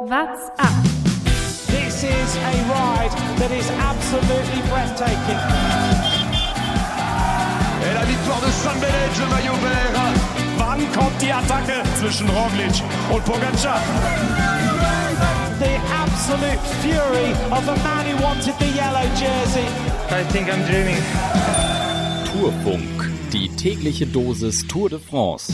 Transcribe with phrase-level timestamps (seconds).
[0.00, 0.84] What's up?
[1.66, 5.40] This is a ride that is absolutely breathtaking.
[7.82, 9.98] Et la victoire de San Benedge, le maillot vert.
[10.56, 12.80] Wann kommt die Attacke zwischen Roglic
[13.12, 13.80] und Pogacar?
[15.58, 19.66] The absolute fury of a man who wanted the yellow jersey.
[20.10, 21.02] I think I'm dreaming.
[22.30, 25.52] Tourfunk, die tägliche Dosis Tour de France.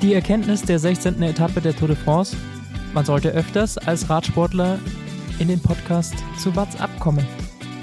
[0.00, 1.20] Die Erkenntnis der 16.
[1.22, 2.36] Etappe der Tour de France.
[2.94, 4.78] Man sollte öfters als Radsportler
[5.40, 7.26] in den Podcast zu WhatsApp kommen.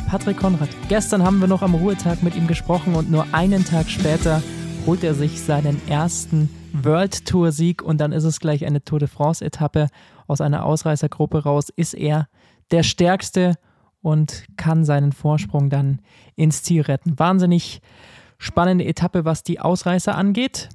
[0.08, 0.70] Patrick Konrad.
[0.88, 4.42] Gestern haben wir noch am Ruhetag mit ihm gesprochen und nur einen Tag später
[4.86, 9.00] holt er sich seinen ersten World Tour Sieg und dann ist es gleich eine Tour
[9.00, 9.90] de France Etappe
[10.26, 11.68] aus einer Ausreißergruppe raus.
[11.76, 12.30] Ist er
[12.72, 13.56] der stärkste
[14.02, 16.00] und kann seinen Vorsprung dann
[16.38, 17.20] ins Ziel retten.
[17.20, 17.82] Wahnsinnig
[18.38, 20.70] spannende Etappe, was die Ausreißer angeht.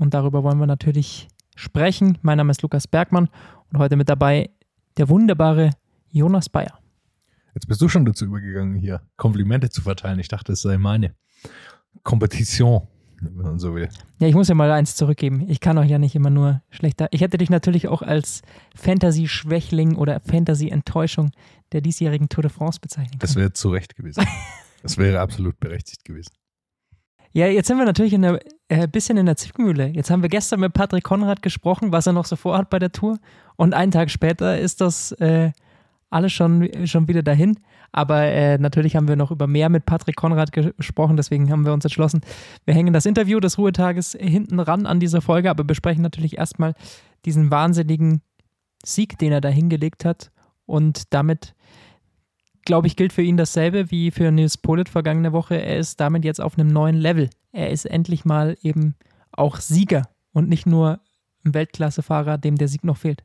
[0.00, 2.16] Und darüber wollen wir natürlich sprechen.
[2.22, 3.28] Mein Name ist Lukas Bergmann
[3.70, 4.48] und heute mit dabei
[4.96, 5.70] der wunderbare
[6.10, 6.78] Jonas Bayer.
[7.54, 10.18] Jetzt bist du schon dazu übergegangen, hier Komplimente zu verteilen.
[10.18, 11.14] Ich dachte, es sei meine
[12.02, 12.88] Kompetition,
[13.20, 13.90] wenn man so will.
[14.20, 15.44] Ja, ich muss ja mal eins zurückgeben.
[15.50, 17.08] Ich kann euch ja nicht immer nur schlechter.
[17.10, 18.40] Ich hätte dich natürlich auch als
[18.76, 21.30] Fantasy-Schwächling oder Fantasy-Enttäuschung
[21.72, 23.20] der diesjährigen Tour de France bezeichnen können.
[23.20, 24.24] Das wäre zu Recht gewesen.
[24.82, 26.32] Das wäre absolut berechtigt gewesen.
[27.32, 29.88] Ja, jetzt sind wir natürlich ein äh, bisschen in der Zwickmühle.
[29.88, 32.90] Jetzt haben wir gestern mit Patrick Konrad gesprochen, was er noch so vorhat bei der
[32.90, 33.18] Tour.
[33.56, 35.52] Und einen Tag später ist das äh,
[36.10, 37.60] alles schon, schon wieder dahin.
[37.92, 41.72] Aber äh, natürlich haben wir noch über mehr mit Patrick Konrad gesprochen, deswegen haben wir
[41.72, 42.20] uns entschlossen,
[42.64, 46.74] wir hängen das Interview des Ruhetages hinten ran an dieser Folge, aber besprechen natürlich erstmal
[47.24, 48.22] diesen wahnsinnigen
[48.84, 50.30] Sieg, den er da hingelegt hat.
[50.66, 51.54] Und damit,
[52.64, 55.60] glaube ich, gilt für ihn dasselbe wie für Nils Polit vergangene Woche.
[55.60, 57.30] Er ist damit jetzt auf einem neuen Level.
[57.52, 58.94] Er ist endlich mal eben
[59.32, 61.00] auch Sieger und nicht nur
[61.44, 63.24] ein Weltklassefahrer, dem der Sieg noch fehlt.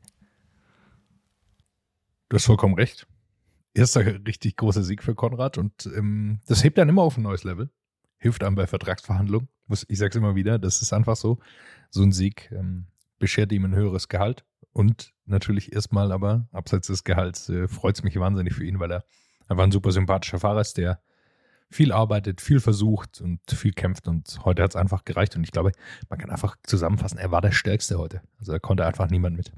[2.28, 3.06] Du hast vollkommen recht.
[3.74, 7.44] Erster richtig großer Sieg für Konrad und ähm, das hebt dann immer auf ein neues
[7.44, 7.68] Level.
[8.16, 9.48] Hilft einem bei Vertragsverhandlungen.
[9.88, 11.38] Ich sag's immer wieder, das ist einfach so.
[11.90, 12.86] So ein Sieg ähm,
[13.18, 18.02] beschert ihm ein höheres Gehalt und natürlich erstmal aber, abseits des Gehalts, äh, freut es
[18.02, 19.04] mich wahnsinnig für ihn, weil er
[19.48, 21.00] einfach ein super sympathischer Fahrer der
[21.68, 25.50] viel arbeitet, viel versucht und viel kämpft und heute hat es einfach gereicht und ich
[25.50, 25.72] glaube,
[26.08, 28.22] man kann einfach zusammenfassen, er war der Stärkste heute.
[28.38, 29.52] Also er konnte einfach niemand mit.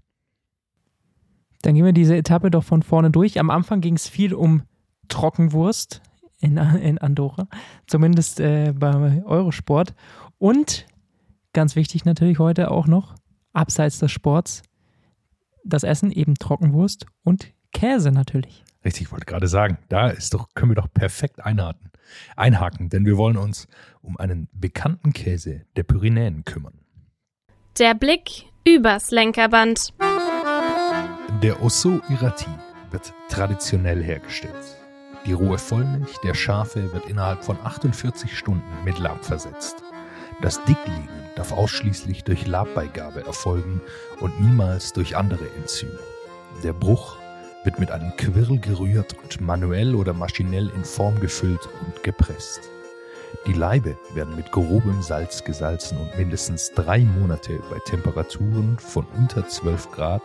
[1.63, 3.39] Dann gehen wir diese Etappe doch von vorne durch.
[3.39, 4.63] Am Anfang ging es viel um
[5.09, 6.01] Trockenwurst
[6.41, 7.49] in, in Andorra,
[7.87, 9.95] zumindest äh, bei Eurosport.
[10.39, 10.87] Und
[11.53, 13.17] ganz wichtig natürlich heute auch noch,
[13.53, 14.63] abseits des Sports,
[15.65, 18.65] das Essen eben Trockenwurst und Käse natürlich.
[18.85, 21.91] Richtig, ich wollte gerade sagen, da ist doch, können wir doch perfekt einhaken,
[22.37, 23.67] einhaken, denn wir wollen uns
[24.03, 26.79] um einen bekannten Käse der Pyrenäen kümmern.
[27.79, 29.95] Der Blick übers Lenkerband.
[31.43, 32.51] Der Osso Irati
[32.91, 34.77] wird traditionell hergestellt.
[35.27, 39.83] Die rohe Vollmilch der Schafe wird innerhalb von 48 Stunden mit Lab versetzt.
[40.41, 43.81] Das Dicklegen darf ausschließlich durch Labbeigabe erfolgen
[44.21, 45.99] und niemals durch andere Enzyme.
[46.63, 47.17] Der Bruch
[47.65, 52.61] wird mit einem Quirl gerührt und manuell oder maschinell in Form gefüllt und gepresst.
[53.47, 59.47] Die Laibe werden mit grobem Salz gesalzen und mindestens drei Monate bei Temperaturen von unter
[59.47, 60.23] 12 Grad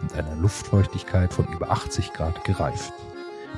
[0.00, 2.92] und einer Luftfeuchtigkeit von über 80 Grad gereift.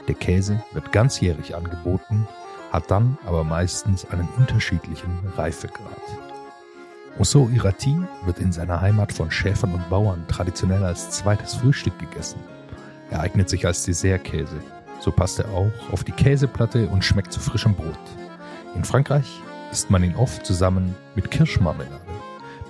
[0.09, 2.27] Der Käse wird ganzjährig angeboten,
[2.71, 6.03] hat dann aber meistens einen unterschiedlichen Reifegrad.
[7.19, 7.95] Osso Irati
[8.25, 12.41] wird in seiner Heimat von Schäfern und Bauern traditionell als zweites Frühstück gegessen.
[13.13, 14.57] Er eignet sich als Dessertkäse.
[14.99, 17.99] So passt er auch auf die Käseplatte und schmeckt zu frischem Brot.
[18.75, 19.27] In Frankreich
[19.71, 22.01] isst man ihn oft zusammen mit Kirschmarmelade.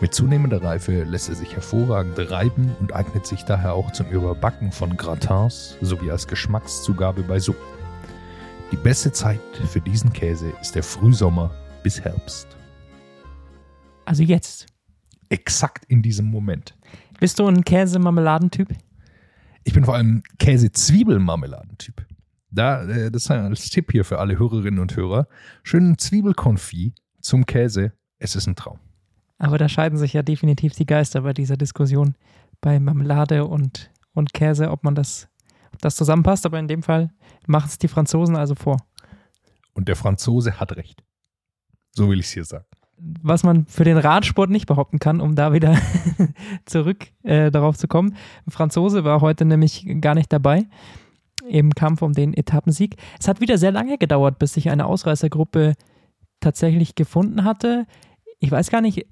[0.00, 4.72] Mit zunehmender Reife lässt er sich hervorragend reiben und eignet sich daher auch zum Überbacken
[4.72, 7.62] von Gratins sowie als Geschmackszugabe bei Suppen.
[8.72, 9.38] Die beste Zeit
[9.70, 11.52] für diesen Käse ist der Frühsommer
[11.84, 12.48] bis Herbst.
[14.06, 14.66] Also jetzt.
[15.28, 16.75] Exakt in diesem Moment.
[17.20, 18.75] Bist du ein Käse-Marmeladentyp?
[19.64, 22.06] Ich bin vor allem Käse-Zwiebelmarmeladentyp.
[22.50, 25.26] Da, äh, das ist als Tipp hier für alle Hörerinnen und Hörer.
[25.62, 27.93] Schönen Zwiebelkonfit zum Käse.
[28.19, 28.79] Es ist ein Traum.
[29.38, 32.14] Aber da scheiden sich ja definitiv die Geister bei dieser Diskussion
[32.61, 35.29] bei Marmelade und, und Käse, ob man das,
[35.73, 36.47] ob das zusammenpasst.
[36.47, 37.11] Aber in dem Fall
[37.47, 38.79] machen es die Franzosen also vor.
[39.73, 41.03] Und der Franzose hat recht.
[41.93, 42.67] So will ich es hier sagen.
[42.99, 45.77] Was man für den Radsport nicht behaupten kann, um da wieder
[46.67, 48.17] zurück äh, darauf zu kommen.
[48.47, 50.67] Ein Franzose war heute nämlich gar nicht dabei
[51.49, 52.97] im Kampf um den Etappensieg.
[53.19, 55.75] Es hat wieder sehr lange gedauert, bis sich eine Ausreißergruppe
[56.41, 57.87] tatsächlich gefunden hatte.
[58.43, 59.06] Ich weiß gar nicht,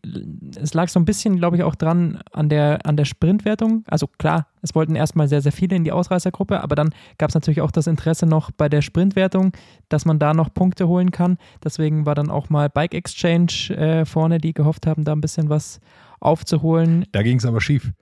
[0.57, 3.85] es lag so ein bisschen, glaube ich, auch dran an der, an der Sprintwertung.
[3.87, 7.37] Also klar, es wollten erstmal sehr, sehr viele in die Ausreißergruppe, aber dann gab es
[7.37, 9.53] natürlich auch das Interesse noch bei der Sprintwertung,
[9.89, 11.39] dass man da noch Punkte holen kann.
[11.63, 15.49] Deswegen war dann auch mal Bike Exchange äh, vorne, die gehofft haben, da ein bisschen
[15.49, 15.79] was
[16.19, 17.07] aufzuholen.
[17.13, 17.93] Da ging es aber schief.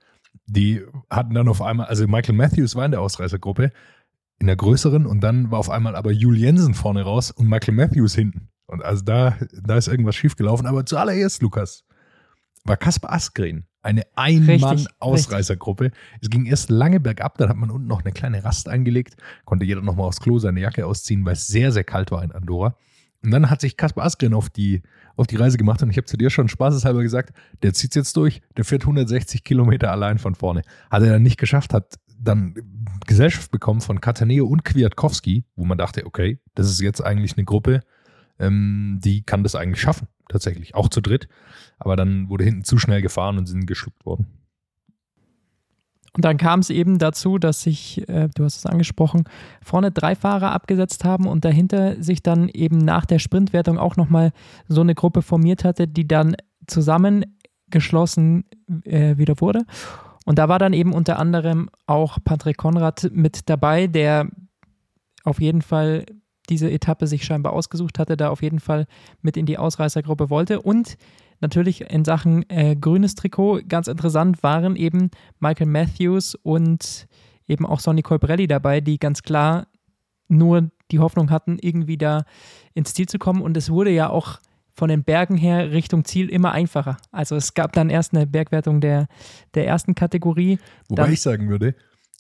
[0.47, 0.81] Die
[1.11, 3.71] hatten dann auf einmal, also Michael Matthews war in der Ausreißergruppe,
[4.39, 7.75] in der größeren, und dann war auf einmal aber Jul Jensen vorne raus und Michael
[7.75, 8.49] Matthews hinten.
[8.69, 10.67] Und also da, da ist irgendwas schiefgelaufen.
[10.67, 11.85] Aber zuallererst, Lukas,
[12.65, 15.91] war Kaspar Askren eine Ein-Mann-Ausreißergruppe.
[16.21, 19.65] Es ging erst lange bergab, dann hat man unten noch eine kleine Rast eingelegt, konnte
[19.65, 22.77] jeder nochmal aufs Klo seine Jacke ausziehen, weil es sehr, sehr kalt war in Andorra.
[23.23, 24.83] Und dann hat sich Kaspar Askren auf die,
[25.17, 28.17] auf die Reise gemacht und ich habe zu dir schon spaßeshalber gesagt, der zieht jetzt
[28.17, 30.63] durch, der fährt 160 Kilometer allein von vorne.
[30.91, 32.55] Hat er dann nicht geschafft, hat dann
[33.07, 37.45] Gesellschaft bekommen von Kataneo und Kwiatkowski, wo man dachte, okay, das ist jetzt eigentlich eine
[37.45, 37.81] Gruppe,
[38.39, 41.29] ähm, die kann das eigentlich schaffen, tatsächlich, auch zu dritt.
[41.79, 44.27] Aber dann wurde hinten zu schnell gefahren und sind geschluckt worden.
[46.19, 49.25] Und dann kam es eben dazu, dass sich, äh, du hast es angesprochen,
[49.63, 54.33] vorne drei Fahrer abgesetzt haben und dahinter sich dann eben nach der Sprintwertung auch nochmal
[54.67, 56.35] so eine Gruppe formiert hatte, die dann
[56.67, 58.45] zusammengeschlossen
[58.85, 59.65] äh, wieder wurde.
[60.25, 64.29] Und da war dann eben unter anderem auch Patrick Konrad mit dabei, der
[65.25, 66.05] auf jeden Fall
[66.49, 68.87] diese Etappe sich scheinbar ausgesucht hatte, da auf jeden Fall
[69.23, 70.61] mit in die Ausreißergruppe wollte.
[70.63, 70.97] Und
[71.41, 75.11] natürlich in Sachen äh, grünes Trikot ganz interessant waren eben
[75.41, 77.07] Michael Matthews und
[77.47, 79.67] eben auch Sonny Colbrelli dabei, die ganz klar
[80.29, 82.25] nur die Hoffnung hatten, irgendwie da
[82.75, 83.43] ins Ziel zu kommen.
[83.43, 84.39] Und es wurde ja auch
[84.75, 86.99] von den Bergen her Richtung Ziel immer einfacher.
[87.11, 89.09] Also es gab dann erst eine Bergwertung der,
[89.55, 90.59] der ersten Kategorie.
[90.89, 91.75] Wobei dann, ich sagen würde,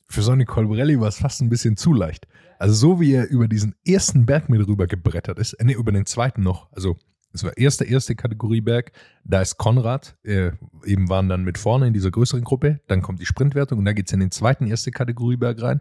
[0.08, 2.26] für Sonny Colbrelli war es fast ein bisschen zu leicht.
[2.58, 5.92] Also so wie er über diesen ersten Berg mit rüber gebrettert ist, äh, nee, über
[5.92, 6.96] den zweiten noch, also
[7.32, 10.52] es war erste, erste Kategorie Berg, da ist Konrad, äh,
[10.84, 13.92] eben waren dann mit vorne in dieser größeren Gruppe, dann kommt die Sprintwertung und da
[13.92, 15.80] geht es in den zweiten erste Kategorie Berg rein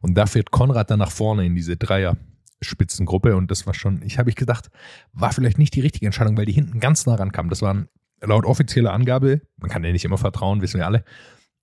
[0.00, 2.16] und da fährt Konrad dann nach vorne in diese Dreier
[2.60, 4.70] Spitzengruppe und das war schon, ich habe ich gedacht,
[5.12, 7.50] war vielleicht nicht die richtige Entscheidung, weil die hinten ganz nah rankamen.
[7.50, 7.88] Das waren
[8.22, 11.04] laut offizieller Angabe, man kann ja nicht immer vertrauen, wissen wir alle,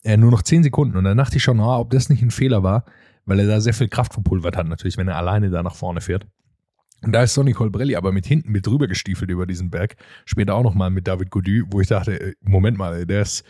[0.03, 2.31] äh, nur noch zehn Sekunden und dann dachte ich schon, oh, ob das nicht ein
[2.31, 2.85] Fehler war,
[3.25, 6.01] weil er da sehr viel Kraft verpulvert hat, natürlich, wenn er alleine da nach vorne
[6.01, 6.27] fährt.
[7.03, 9.95] Und da ist Sonny Colbrelli aber mit hinten mit drüber gestiefelt über diesen Berg.
[10.25, 13.43] Später auch nochmal mit David Godu, wo ich dachte, äh, Moment mal, der ist,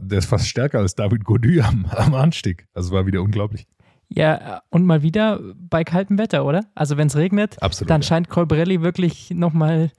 [0.00, 2.66] der ist fast stärker als David Godu am, am Anstieg.
[2.74, 3.66] Also war wieder unglaublich.
[4.12, 6.66] Ja, und mal wieder bei kaltem Wetter, oder?
[6.74, 8.08] Also wenn es regnet, Absolut, dann ja.
[8.08, 9.92] scheint Colbrelli wirklich nochmal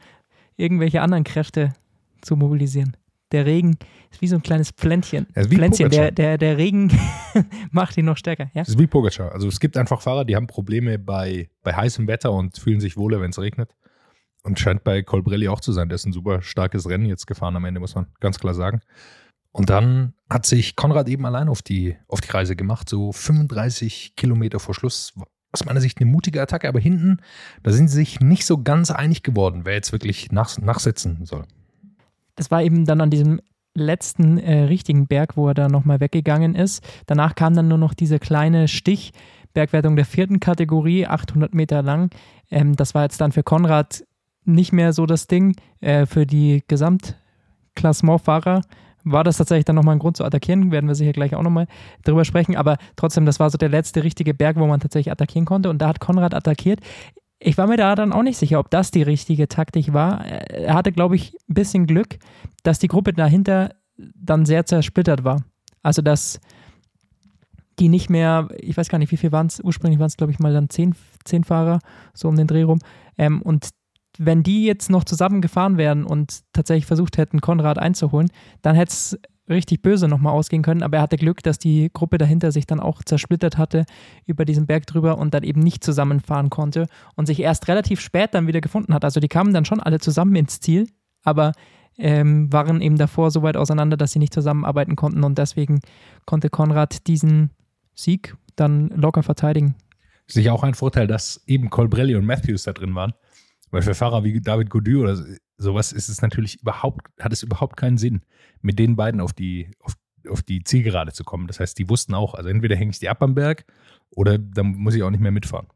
[0.58, 1.74] irgendwelche anderen Kräfte
[2.22, 2.98] zu mobilisieren.
[3.32, 3.78] Der Regen
[4.12, 5.28] ist wie so ein kleines Pflänzchen.
[5.36, 5.90] Ja, Pflänzchen.
[5.90, 6.92] Der, der, der Regen
[7.72, 8.46] macht ihn noch stärker.
[8.54, 8.62] Ja?
[8.62, 9.32] Das ist wie Pogacar.
[9.32, 12.98] Also es gibt einfach Fahrer, die haben Probleme bei, bei heißem Wetter und fühlen sich
[12.98, 13.76] wohler, wenn es regnet.
[14.44, 15.88] Und scheint bei Colbrelli auch zu sein.
[15.88, 18.82] Der ist ein super starkes Rennen jetzt gefahren am Ende, muss man ganz klar sagen.
[19.52, 24.16] Und dann hat sich Konrad eben allein auf die, auf die Reise gemacht, so 35
[24.16, 25.14] Kilometer vor Schluss.
[25.54, 27.18] Aus meiner Sicht eine mutige Attacke, aber hinten,
[27.62, 31.44] da sind sie sich nicht so ganz einig geworden, wer jetzt wirklich nach, nachsetzen soll.
[32.42, 33.40] Das war eben dann an diesem
[33.76, 36.84] letzten äh, richtigen Berg, wo er da nochmal weggegangen ist.
[37.06, 42.10] Danach kam dann nur noch diese kleine Stichbergwertung der vierten Kategorie, 800 Meter lang.
[42.50, 44.04] Ähm, das war jetzt dann für Konrad
[44.44, 45.56] nicht mehr so das Ding.
[45.82, 48.62] Äh, für die Gesamtklassementfahrer
[49.04, 50.72] war das tatsächlich dann nochmal ein Grund zu attackieren.
[50.72, 51.68] Werden wir sicher gleich auch nochmal
[52.04, 52.56] drüber sprechen.
[52.56, 55.70] Aber trotzdem, das war so der letzte richtige Berg, wo man tatsächlich attackieren konnte.
[55.70, 56.80] Und da hat Konrad attackiert.
[57.44, 60.24] Ich war mir da dann auch nicht sicher, ob das die richtige Taktik war.
[60.26, 62.20] Er hatte, glaube ich, ein bisschen Glück,
[62.62, 65.44] dass die Gruppe dahinter dann sehr zersplittert war.
[65.82, 66.40] Also, dass
[67.80, 70.32] die nicht mehr, ich weiß gar nicht, wie viel waren es, ursprünglich waren es, glaube
[70.32, 70.94] ich, mal dann zehn,
[71.26, 71.80] zehn Fahrer,
[72.14, 72.78] so um den Dreh rum.
[73.18, 73.70] Ähm, und
[74.20, 78.30] wenn die jetzt noch zusammengefahren wären und tatsächlich versucht hätten, Konrad einzuholen,
[78.62, 79.20] dann hätte es
[79.52, 82.80] richtig böse nochmal ausgehen können, aber er hatte Glück, dass die Gruppe dahinter sich dann
[82.80, 83.86] auch zersplittert hatte
[84.26, 88.34] über diesen Berg drüber und dann eben nicht zusammenfahren konnte und sich erst relativ spät
[88.34, 89.04] dann wieder gefunden hat.
[89.04, 90.88] Also die kamen dann schon alle zusammen ins Ziel,
[91.24, 91.52] aber
[91.98, 95.82] ähm, waren eben davor so weit auseinander, dass sie nicht zusammenarbeiten konnten und deswegen
[96.26, 97.52] konnte Konrad diesen
[97.94, 99.76] Sieg dann locker verteidigen.
[100.28, 103.14] Sicher auch ein Vorteil, dass eben Colbrelli und Matthews da drin waren.
[103.72, 105.18] Weil für Fahrer wie David Godu oder
[105.58, 108.22] sowas ist es natürlich überhaupt, hat es überhaupt keinen Sinn,
[108.62, 109.94] mit den beiden auf die, auf,
[110.30, 111.48] auf die Zielgerade zu kommen.
[111.48, 113.66] Das heißt, die wussten auch, also entweder hänge ich die ab am Berg
[114.10, 115.68] oder dann muss ich auch nicht mehr mitfahren.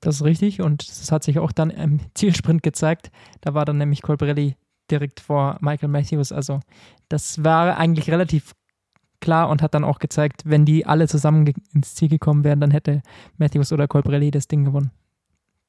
[0.00, 3.10] Das ist richtig und das hat sich auch dann im Zielsprint gezeigt.
[3.40, 4.56] Da war dann nämlich Colbrelli
[4.90, 6.32] direkt vor Michael Matthews.
[6.32, 6.60] Also
[7.08, 8.52] das war eigentlich relativ
[9.20, 12.72] klar und hat dann auch gezeigt, wenn die alle zusammen ins Ziel gekommen wären, dann
[12.72, 13.00] hätte
[13.38, 14.90] Matthews oder Colbrelli das Ding gewonnen.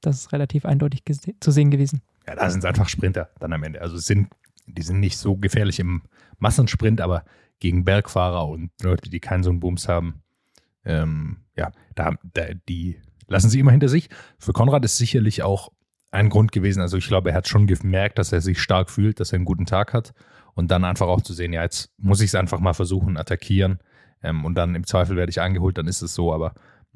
[0.05, 1.03] Das ist relativ eindeutig
[1.39, 2.01] zu sehen gewesen.
[2.27, 3.81] Ja, da sind es einfach Sprinter dann am Ende.
[3.81, 4.29] Also sind,
[4.67, 6.03] die sind nicht so gefährlich im
[6.39, 7.25] Massensprint, aber
[7.59, 10.21] gegen Bergfahrer und Leute, die keinen so einen Bums haben,
[10.85, 14.09] ähm, ja, da, da, die lassen sie immer hinter sich.
[14.37, 15.71] Für Konrad ist sicherlich auch
[16.11, 16.81] ein Grund gewesen.
[16.81, 19.45] Also ich glaube, er hat schon gemerkt, dass er sich stark fühlt, dass er einen
[19.45, 20.13] guten Tag hat
[20.53, 23.79] und dann einfach auch zu sehen, ja, jetzt muss ich es einfach mal versuchen, attackieren
[24.21, 26.33] ähm, und dann im Zweifel werde ich angeholt, dann ist es so.
[26.33, 26.53] Aber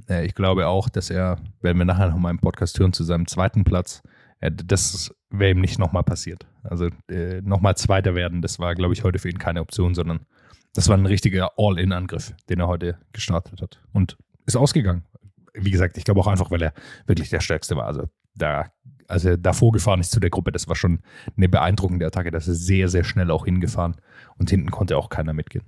[0.07, 3.27] ich glaube auch, dass er, werden wir nachher noch mal im Podcast hören, zu seinem
[3.27, 4.01] zweiten Platz,
[4.39, 6.45] äh, das wäre ihm nicht nochmal passiert.
[6.63, 10.25] Also äh, nochmal Zweiter werden, das war, glaube ich, heute für ihn keine Option, sondern
[10.73, 15.03] das war ein richtiger All-In-Angriff, den er heute gestartet hat und ist ausgegangen.
[15.53, 16.73] Wie gesagt, ich glaube auch einfach, weil er
[17.07, 17.85] wirklich der Stärkste war.
[17.85, 18.71] Also da
[19.07, 20.99] als er davor gefahren ist zu der Gruppe, das war schon
[21.35, 22.31] eine beeindruckende Attacke.
[22.31, 23.95] Das ist sehr, sehr schnell auch hingefahren
[24.37, 25.63] und hinten konnte auch keiner mitgehen.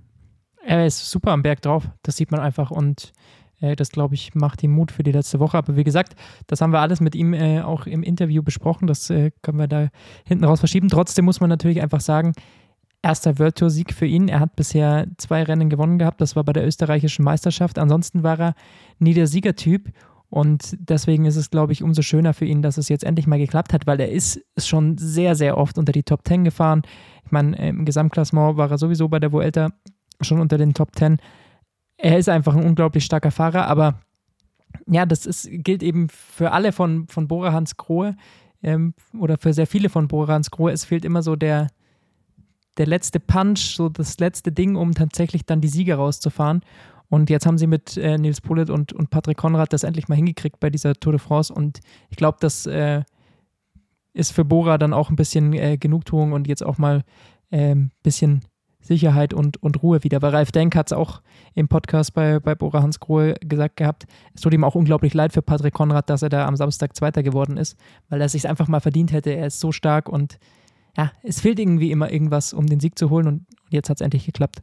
[0.64, 3.14] Er ist super am Berg drauf, das sieht man einfach und
[3.49, 5.58] äh, das, glaube ich, macht ihm Mut für die letzte Woche.
[5.58, 6.16] Aber wie gesagt,
[6.48, 8.88] das haben wir alles mit ihm äh, auch im Interview besprochen.
[8.88, 9.89] Das äh, können wir da
[10.25, 10.89] hinten raus verschieben.
[10.89, 12.34] Trotzdem muss man natürlich einfach sagen,
[13.01, 14.28] erster World Tour Sieg für ihn.
[14.28, 16.22] Er hat bisher zwei Rennen gewonnen gehabt.
[16.22, 17.80] Das war bei der österreichischen Meisterschaft.
[17.80, 18.54] Ansonsten war er
[19.00, 19.92] nie der Siegertyp.
[20.30, 23.39] Und deswegen ist es, glaube ich, umso schöner für ihn, dass es jetzt endlich mal
[23.39, 26.84] geklappt hat, weil er ist schon sehr, sehr oft unter die Top 10 gefahren.
[27.25, 29.70] Ich meine, im Gesamtklassement war er sowieso bei der Vuelta
[30.22, 31.18] schon unter den Top 10.
[32.01, 34.00] Er ist einfach ein unglaublich starker Fahrer, aber
[34.88, 38.15] ja, das ist, gilt eben für alle von, von Bora Hans Grohe
[38.63, 40.72] ähm, oder für sehr viele von Bora Hans Grohe.
[40.72, 41.68] Es fehlt immer so der,
[42.77, 46.62] der letzte Punch, so das letzte Ding, um tatsächlich dann die Siege rauszufahren.
[47.10, 50.15] Und jetzt haben sie mit äh, Nils Pullet und, und Patrick Konrad das endlich mal
[50.15, 51.53] hingekriegt bei dieser Tour de France.
[51.53, 53.03] Und ich glaube, das äh,
[54.13, 57.03] ist für Bora dann auch ein bisschen äh, Genugtuung und jetzt auch mal
[57.51, 58.41] ein ähm, bisschen
[58.82, 60.22] Sicherheit und, und Ruhe wieder.
[60.22, 61.22] Weil Ralf Denk hat es auch
[61.54, 65.34] im Podcast bei, bei Bora Hans Grohe gesagt gehabt, es tut ihm auch unglaublich leid
[65.34, 67.78] für Patrick Konrad, dass er da am Samstag Zweiter geworden ist,
[68.10, 69.32] weil er sich einfach mal verdient hätte.
[69.32, 70.40] Er ist so stark und
[70.98, 74.02] ja, es fehlt irgendwie immer irgendwas, um den Sieg zu holen und jetzt hat es
[74.02, 74.62] endlich geklappt.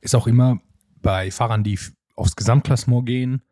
[0.00, 0.60] Ist auch immer
[1.02, 1.78] bei Fahrern, die
[2.16, 3.42] aufs Gesamtklassement gehen,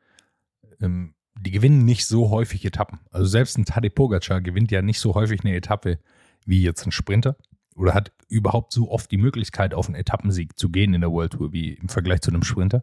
[0.81, 2.99] ähm, die gewinnen nicht so häufig Etappen.
[3.11, 5.99] Also selbst ein Tadej Pogacar gewinnt ja nicht so häufig eine Etappe
[6.45, 7.37] wie jetzt ein Sprinter
[7.79, 11.33] oder hat überhaupt so oft die Möglichkeit, auf einen Etappensieg zu gehen in der World
[11.33, 12.83] Tour, wie im Vergleich zu einem Sprinter.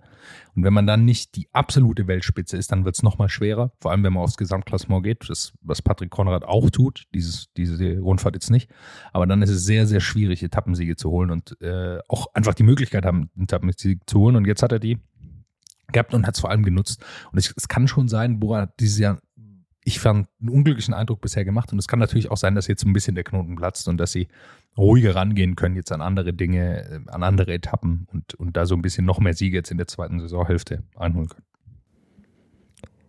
[0.56, 3.92] Und wenn man dann nicht die absolute Weltspitze ist, dann wird es nochmal schwerer, vor
[3.92, 8.36] allem wenn man aufs Gesamtklassement geht, das, was Patrick Konrad auch tut, dieses, diese Rundfahrt
[8.36, 8.72] jetzt nicht.
[9.12, 12.64] Aber dann ist es sehr, sehr schwierig, Etappensiege zu holen und äh, auch einfach die
[12.64, 14.36] Möglichkeit haben, einen Etappensieg zu holen.
[14.36, 14.98] Und jetzt hat er die
[15.92, 17.04] gehabt und hat es vor allem genutzt.
[17.32, 19.20] Und ich, es kann schon sein, Bora hat dieses Jahr
[19.88, 22.84] ich fand einen unglücklichen Eindruck bisher gemacht und es kann natürlich auch sein, dass jetzt
[22.84, 24.28] ein bisschen der Knoten platzt und dass sie
[24.76, 28.76] ruhiger rangehen können jetzt an andere Dinge, äh, an andere Etappen und, und da so
[28.76, 31.46] ein bisschen noch mehr Siege jetzt in der zweiten Saisonhälfte einholen können.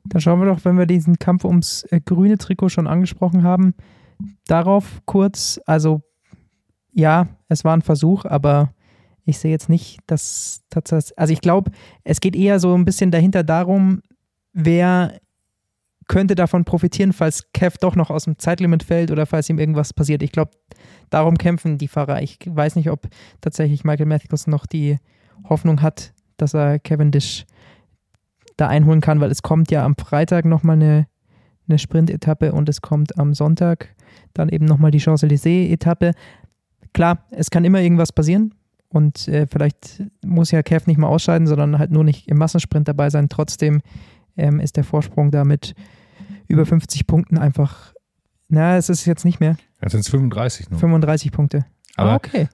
[0.04, 3.75] Dann schauen wir doch, wenn wir diesen Kampf ums äh, grüne Trikot schon angesprochen haben,
[4.47, 6.02] darauf kurz, also
[6.92, 8.75] ja, es war ein Versuch, aber
[9.25, 11.71] ich sehe jetzt nicht, dass tatsächlich, also ich glaube,
[12.04, 14.02] es geht eher so ein bisschen dahinter darum,
[14.52, 15.18] wer
[16.09, 19.93] könnte davon profitieren, falls Kev doch noch aus dem Zeitlimit fällt oder falls ihm irgendwas
[19.93, 20.23] passiert.
[20.23, 20.53] Ich glaube,
[21.11, 22.23] darum kämpfen die Fahrer.
[22.23, 23.09] Ich weiß nicht, ob
[23.41, 24.99] tatsächlich Michael Matthews noch die
[25.49, 27.45] Hoffnung hat, dass er Cavendish
[28.57, 31.07] da einholen kann, weil es kommt ja am Freitag nochmal eine,
[31.69, 33.95] eine Sprint-Etappe und es kommt am Sonntag
[34.33, 36.13] dann eben nochmal die Champs-Élysées-Etappe.
[36.93, 38.55] Klar, es kann immer irgendwas passieren
[38.89, 42.89] und äh, vielleicht muss ja Kev nicht mal ausscheiden, sondern halt nur nicht im Massensprint
[42.89, 43.29] dabei sein.
[43.29, 43.83] Trotzdem
[44.37, 45.75] ähm, ist der Vorsprung damit
[46.49, 47.95] über 50 Punkten einfach,
[48.49, 49.57] na, es ist jetzt nicht mehr.
[49.81, 50.81] Jetzt sind es 35 nur.
[50.81, 51.67] 35 Punkte.
[51.97, 52.49] Aber ah, okay.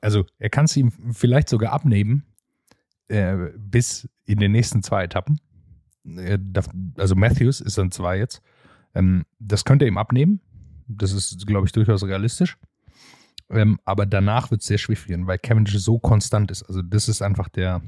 [0.00, 2.24] Also er kann es ihm vielleicht sogar abnehmen
[3.08, 5.40] äh, bis in den nächsten zwei Etappen.
[6.96, 8.42] Also Matthews ist dann zwei jetzt.
[8.94, 10.40] Ähm, das könnte er ihm abnehmen.
[10.88, 12.58] Das ist, glaube ich, durchaus realistisch.
[13.50, 16.62] Ähm, aber danach wird es sehr schwierig werden, weil Cavendish so konstant ist.
[16.64, 17.82] Also das ist einfach der,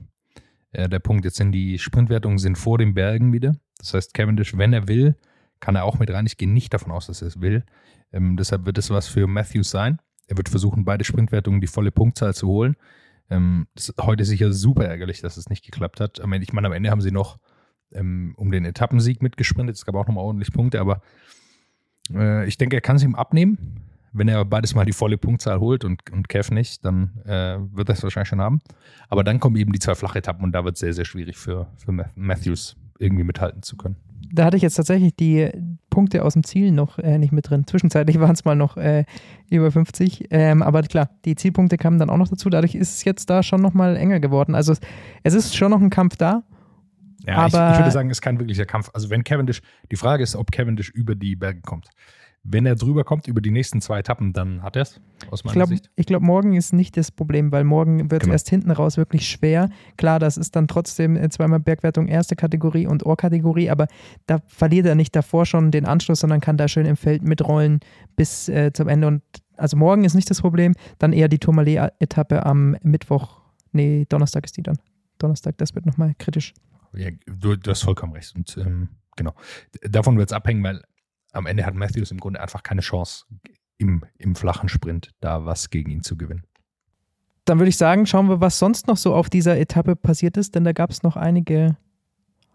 [0.72, 1.24] äh, der Punkt.
[1.24, 3.56] Jetzt sind die Sprintwertungen sind vor den Bergen wieder.
[3.78, 5.16] Das heißt, Cavendish, wenn er will,
[5.60, 6.26] kann er auch mit rein.
[6.26, 7.64] Ich gehe nicht davon aus, dass er es will.
[8.12, 9.98] Ähm, deshalb wird es was für Matthews sein.
[10.26, 12.76] Er wird versuchen, beide Sprintwertungen die volle Punktzahl zu holen.
[13.30, 16.18] Ähm, ist heute sicher super ärgerlich, dass es nicht geklappt hat.
[16.18, 17.38] Ich meine, am Ende haben sie noch
[17.92, 19.76] ähm, um den Etappensieg mitgesprintet.
[19.76, 21.00] Es gab auch nochmal ordentlich Punkte, aber
[22.12, 23.80] äh, ich denke, er kann es ihm abnehmen.
[24.12, 27.88] Wenn er beides mal die volle Punktzahl holt und, und Kev nicht, dann äh, wird
[27.88, 28.60] er es wahrscheinlich schon haben.
[29.08, 31.66] Aber dann kommen eben die zwei Flachetappen und da wird es sehr, sehr schwierig für,
[31.76, 33.96] für Matthews irgendwie mithalten zu können.
[34.32, 35.48] Da hatte ich jetzt tatsächlich die
[35.90, 37.66] Punkte aus dem Ziel noch äh, nicht mit drin.
[37.66, 39.04] Zwischenzeitlich waren es mal noch äh,
[39.50, 40.26] über 50.
[40.30, 42.50] Ähm, aber klar, die Zielpunkte kamen dann auch noch dazu.
[42.50, 44.54] Dadurch ist es jetzt da schon nochmal enger geworden.
[44.54, 44.74] Also
[45.22, 46.42] es ist schon noch ein Kampf da.
[47.26, 48.90] Ja, Aber- ich, ich würde sagen, es ist kein wirklicher Kampf.
[48.92, 51.88] Also wenn Cavendish, die Frage ist, ob Cavendish über die Berge kommt.
[52.46, 55.44] Wenn er drüber kommt, über die nächsten zwei Etappen, dann hat er es, aus Ich
[55.46, 56.06] meiner glaube, Sicht.
[56.06, 58.32] glaub, morgen ist nicht das Problem, weil morgen wird es Genau.
[58.34, 59.70] erst hinten raus wirklich schwer.
[59.96, 63.86] Klar, das ist dann trotzdem äh, zweimal Bergwertung erste Kategorie und Ohrkategorie, aber
[64.26, 67.80] da verliert er nicht davor schon den Anschluss, sondern kann da schön im Feld mitrollen
[68.14, 69.06] bis äh, zum Ende.
[69.06, 69.22] Und
[69.56, 73.40] also morgen ist nicht das Problem, dann eher die Tourmalet-Etappe am Mittwoch.
[73.72, 74.76] Nee, Donnerstag ist die dann.
[75.18, 76.52] Donnerstag, das wird nochmal kritisch.
[76.94, 78.34] Ja, du, du hast vollkommen recht.
[78.36, 79.32] Und ähm, genau.
[79.82, 80.82] Davon wird es abhängen, weil
[81.34, 83.24] am Ende hat Matthews im Grunde einfach keine Chance,
[83.78, 86.44] im, im flachen Sprint da was gegen ihn zu gewinnen.
[87.44, 90.54] Dann würde ich sagen, schauen wir, was sonst noch so auf dieser Etappe passiert ist,
[90.54, 91.76] denn da gab es noch einige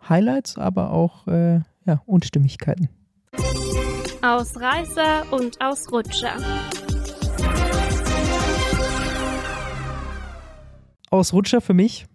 [0.08, 2.90] Highlights, aber auch äh, ja, Unstimmigkeiten.
[4.22, 6.36] Ausreißer und Ausrutscher.
[11.12, 12.06] Ausrutscher für mich,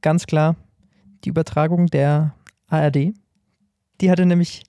[0.00, 0.56] ganz klar,
[1.24, 2.34] die Übertragung der
[2.68, 3.14] ARD.
[4.00, 4.64] Die hatte nämlich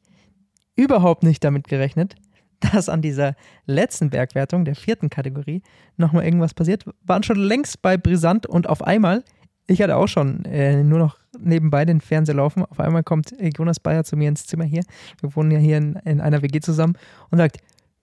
[0.76, 2.16] überhaupt nicht damit gerechnet,
[2.60, 5.62] dass an dieser letzten Bergwertung, der vierten Kategorie,
[5.98, 6.86] nochmal irgendwas passiert.
[7.04, 9.24] Waren schon längst bei Brisant und auf einmal,
[9.68, 13.80] ich hatte auch schon äh, nur noch nebenbei den Fernseher laufen, auf einmal kommt Jonas
[13.80, 14.84] Bayer zu mir ins Zimmer hier,
[15.22, 16.98] wir wohnen ja hier in, in einer WG zusammen,
[17.30, 17.58] und sagt,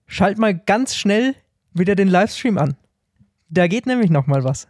[0.05, 1.35] schalt mal ganz schnell
[1.73, 2.75] wieder den Livestream an.
[3.49, 4.67] Da geht nämlich nochmal was.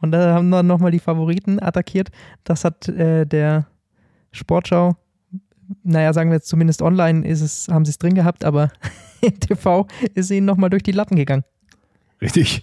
[0.00, 2.10] Und da haben dann nochmal die Favoriten attackiert.
[2.44, 3.66] Das hat äh, der
[4.30, 4.96] Sportschau,
[5.82, 8.70] naja, sagen wir jetzt zumindest online, ist es, haben sie es drin gehabt, aber
[9.20, 11.44] im TV ist ihnen nochmal durch die Lappen gegangen.
[12.20, 12.62] Richtig.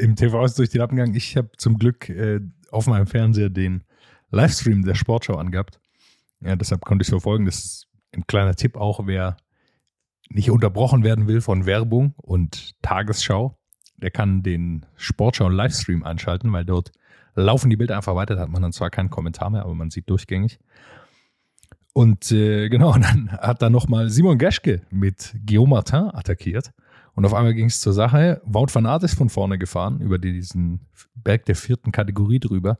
[0.00, 1.14] Im TV ist es durch die Lappen gegangen.
[1.14, 3.82] Ich habe zum Glück äh, auf meinem Fernseher den
[4.30, 5.80] Livestream der Sportschau angehabt.
[6.40, 7.44] Ja, deshalb konnte ich es verfolgen.
[7.44, 9.36] Das ist ein kleiner Tipp auch, wer
[10.28, 13.56] nicht unterbrochen werden will von Werbung und Tagesschau,
[13.96, 16.92] der kann den Sportschau Livestream einschalten, weil dort
[17.34, 18.34] laufen die Bilder einfach weiter.
[18.34, 20.58] Da hat man dann zwar keinen Kommentar mehr, aber man sieht durchgängig.
[21.94, 26.72] Und äh, genau, und dann hat da nochmal Simon Geschke mit Guillaume Martin attackiert.
[27.14, 28.42] Und auf einmal ging es zur Sache.
[28.44, 30.80] Wout van Aert ist von vorne gefahren, über diesen
[31.14, 32.78] Berg der vierten Kategorie drüber.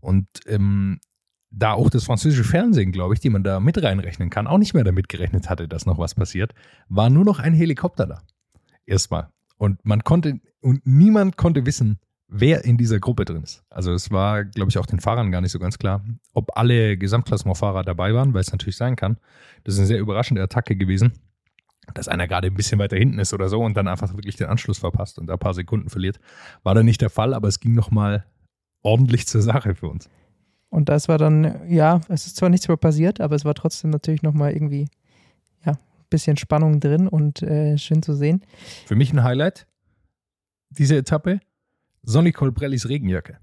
[0.00, 1.00] Und ähm,
[1.50, 4.72] da auch das französische Fernsehen, glaube ich, die man da mit reinrechnen kann, auch nicht
[4.72, 6.54] mehr damit gerechnet hatte, dass noch was passiert,
[6.88, 8.22] war nur noch ein Helikopter da.
[8.86, 9.28] Erstmal.
[9.58, 13.64] Und man konnte, und niemand konnte wissen, wer in dieser Gruppe drin ist.
[13.70, 16.96] Also es war, glaube ich, auch den Fahrern gar nicht so ganz klar, ob alle
[16.96, 19.16] Gesamtklassementfahrer dabei waren, weil es natürlich sein kann.
[19.64, 21.12] Das ist eine sehr überraschende Attacke gewesen,
[21.94, 24.48] dass einer gerade ein bisschen weiter hinten ist oder so und dann einfach wirklich den
[24.48, 26.20] Anschluss verpasst und da ein paar Sekunden verliert.
[26.62, 28.24] War dann nicht der Fall, aber es ging nochmal
[28.82, 30.08] ordentlich zur Sache für uns.
[30.70, 33.90] Und das war dann, ja, es ist zwar nichts mehr passiert, aber es war trotzdem
[33.90, 34.88] natürlich nochmal irgendwie,
[35.64, 35.78] ja, ein
[36.10, 38.44] bisschen Spannung drin und äh, schön zu sehen.
[38.84, 39.66] Für mich ein Highlight,
[40.68, 41.40] diese Etappe,
[42.02, 43.38] Sonny Colbrellis Regenjacke.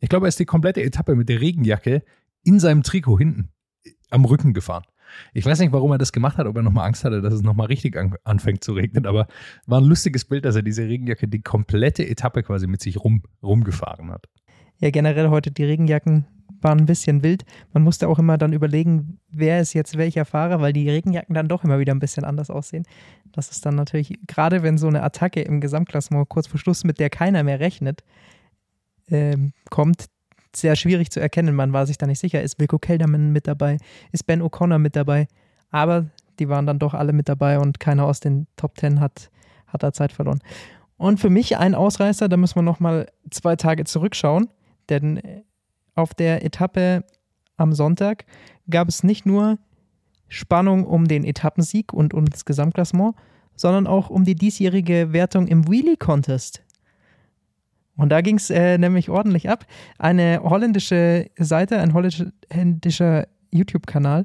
[0.00, 2.02] Ich glaube, er ist die komplette Etappe mit der Regenjacke
[2.42, 3.50] in seinem Trikot hinten
[4.10, 4.84] am Rücken gefahren.
[5.34, 7.42] Ich weiß nicht, warum er das gemacht hat, ob er nochmal Angst hatte, dass es
[7.42, 9.26] nochmal richtig an, anfängt zu regnen, aber
[9.66, 13.22] war ein lustiges Bild, dass er diese Regenjacke die komplette Etappe quasi mit sich rum,
[13.42, 14.26] rumgefahren hat.
[14.78, 16.26] Ja, generell heute die Regenjacken
[16.62, 17.44] waren ein bisschen wild.
[17.72, 21.48] Man musste auch immer dann überlegen, wer ist jetzt welcher Fahrer, weil die Regenjacken dann
[21.48, 22.84] doch immer wieder ein bisschen anders aussehen.
[23.32, 26.98] Das ist dann natürlich, gerade wenn so eine Attacke im Gesamtklassement kurz vor Schluss, mit
[26.98, 28.02] der keiner mehr rechnet,
[29.08, 30.06] ähm, kommt,
[30.54, 31.54] sehr schwierig zu erkennen.
[31.54, 33.78] Man war sich da nicht sicher, ist Wilco Kelderman mit dabei,
[34.12, 35.28] ist Ben O'Connor mit dabei,
[35.70, 36.06] aber
[36.38, 39.30] die waren dann doch alle mit dabei und keiner aus den Top Ten hat,
[39.66, 40.40] hat da Zeit verloren.
[40.96, 44.48] Und für mich ein Ausreißer, da müssen wir nochmal zwei Tage zurückschauen,
[44.88, 45.20] denn
[45.94, 47.04] auf der Etappe
[47.56, 48.24] am Sonntag
[48.68, 49.58] gab es nicht nur
[50.28, 53.14] Spannung um den Etappensieg und um das Gesamtklassement,
[53.56, 56.62] sondern auch um die diesjährige Wertung im Wheelie Contest.
[57.96, 59.66] Und da ging es äh, nämlich ordentlich ab.
[59.98, 64.24] Eine holländische Seite, ein holländischer YouTube-Kanal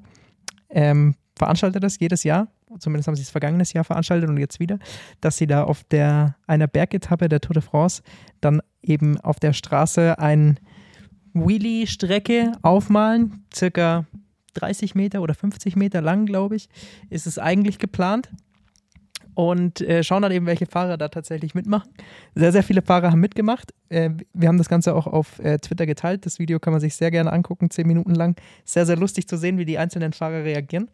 [0.69, 2.47] ähm, veranstaltet das jedes Jahr.
[2.79, 4.79] Zumindest haben sie es vergangenes Jahr veranstaltet und jetzt wieder,
[5.21, 8.01] dass sie da auf der einer Bergetappe der Tour de France
[8.41, 10.59] dann eben auf der Straße ein
[11.35, 14.05] Wheelie-Strecke aufmalen, circa
[14.55, 16.69] 30 Meter oder 50 Meter lang, glaube ich,
[17.09, 18.29] ist es eigentlich geplant.
[19.35, 21.91] Und äh, schauen dann eben, welche Fahrer da tatsächlich mitmachen.
[22.35, 23.73] Sehr, sehr viele Fahrer haben mitgemacht.
[23.89, 26.25] Äh, wir haben das Ganze auch auf äh, Twitter geteilt.
[26.25, 28.39] Das Video kann man sich sehr gerne angucken, zehn Minuten lang.
[28.63, 30.89] Sehr, sehr lustig zu sehen, wie die einzelnen Fahrer reagieren.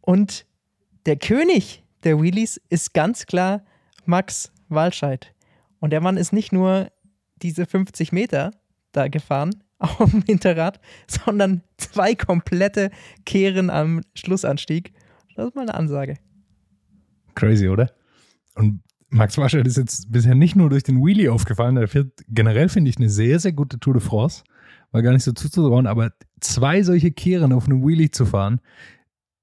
[0.00, 0.44] Und
[1.06, 3.62] der König der Wheelies ist ganz klar
[4.06, 5.32] Max Walscheid.
[5.78, 6.88] Und der Mann ist nicht nur
[7.42, 8.50] diese 50 Meter
[8.92, 12.90] da gefahren auf dem Hinterrad, sondern zwei komplette
[13.24, 14.92] Kehren am Schlussanstieg.
[15.34, 16.18] Das ist mal eine Ansage.
[17.34, 17.90] Crazy, oder?
[18.54, 22.68] Und Max Wascher ist jetzt bisher nicht nur durch den Wheelie aufgefallen, er fährt generell,
[22.68, 24.42] finde ich, eine sehr, sehr gute Tour de France,
[24.90, 28.60] war gar nicht so zuzutrauen, aber zwei solche Kehren auf einem Wheelie zu fahren,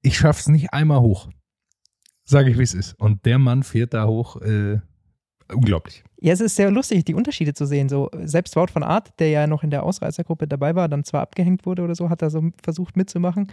[0.02, 1.30] ich schaff's nicht einmal hoch.
[2.24, 2.94] Sage ich, wie es ist.
[3.00, 4.80] Und der Mann fährt da hoch, äh,
[5.54, 6.04] unglaublich.
[6.22, 7.90] Ja, es ist sehr lustig, die Unterschiede zu sehen.
[7.90, 11.22] So, selbst Wout von Art, der ja noch in der Ausreißergruppe dabei war, dann zwar
[11.22, 13.52] abgehängt wurde oder so, hat er so versucht mitzumachen.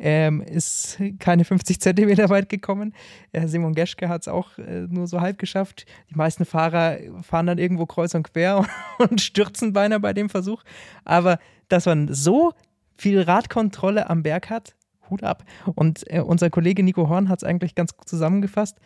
[0.00, 2.94] Ähm, ist keine 50 Zentimeter weit gekommen.
[3.32, 5.86] Äh, Simon Geschke hat es auch äh, nur so halb geschafft.
[6.10, 8.64] Die meisten Fahrer fahren dann irgendwo kreuz und quer
[8.98, 10.62] und stürzen beinahe bei dem Versuch.
[11.04, 12.52] Aber dass man so
[12.96, 14.76] viel Radkontrolle am Berg hat,
[15.10, 15.44] Hut ab.
[15.74, 18.78] Und äh, unser Kollege Nico Horn hat es eigentlich ganz gut zusammengefasst.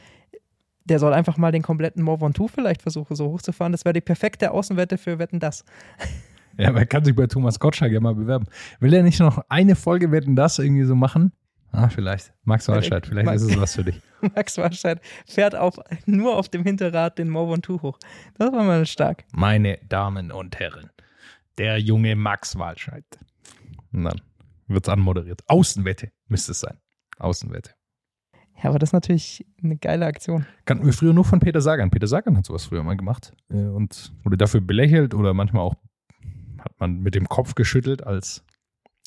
[0.85, 3.73] Der soll einfach mal den kompletten Mont Ventoux vielleicht versuchen, so hochzufahren.
[3.73, 5.65] Das wäre die perfekte Außenwette für Wetten das.
[6.59, 8.45] Ja, man kann sich bei Thomas Gottschalk ja mal bewerben.
[8.79, 11.33] Will er nicht noch eine Folge Wetten das irgendwie so machen?
[11.73, 12.35] Ah, vielleicht.
[12.45, 13.99] Max Walscheid, vielleicht Max, ist es was für dich.
[14.35, 17.99] Max Walscheid fährt auf, nur auf dem Hinterrad den Mont Ventoux hoch.
[18.37, 19.25] Das war mal stark.
[19.33, 20.91] Meine Damen und Herren,
[21.57, 23.07] der junge Max Walscheid.
[23.93, 24.21] Und dann
[24.69, 25.41] wird es anmoderiert.
[25.47, 26.77] Außenwette müsste es sein.
[27.19, 27.71] Außenwette.
[28.57, 30.47] Ja, aber das ist natürlich eine geile Aktion.
[30.65, 31.91] Kannten wir früher nur von Peter Sagan.
[31.91, 35.75] Peter Sagan hat sowas früher mal gemacht äh, und wurde dafür belächelt oder manchmal auch
[36.59, 38.45] hat man mit dem Kopf geschüttelt als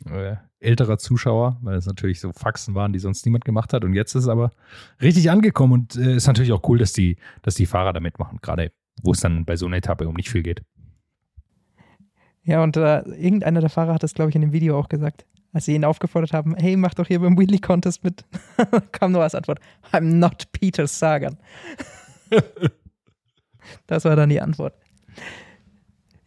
[0.09, 3.85] äh, älterer Zuschauer, weil es natürlich so Faxen waren, die sonst niemand gemacht hat.
[3.85, 4.51] Und jetzt ist es aber
[5.01, 8.39] richtig angekommen und äh, ist natürlich auch cool, dass die, dass die Fahrer da mitmachen,
[8.41, 10.63] gerade wo es dann bei so einer Etappe um nicht viel geht.
[12.43, 15.25] Ja, und äh, irgendeiner der Fahrer hat das, glaube ich, in dem Video auch gesagt.
[15.55, 18.25] Als sie ihn aufgefordert haben, hey, mach doch hier beim Wheelie Contest mit,
[18.91, 19.61] kam nur als Antwort,
[19.93, 21.37] I'm not Peter Sagan.
[23.87, 24.73] das war dann die Antwort.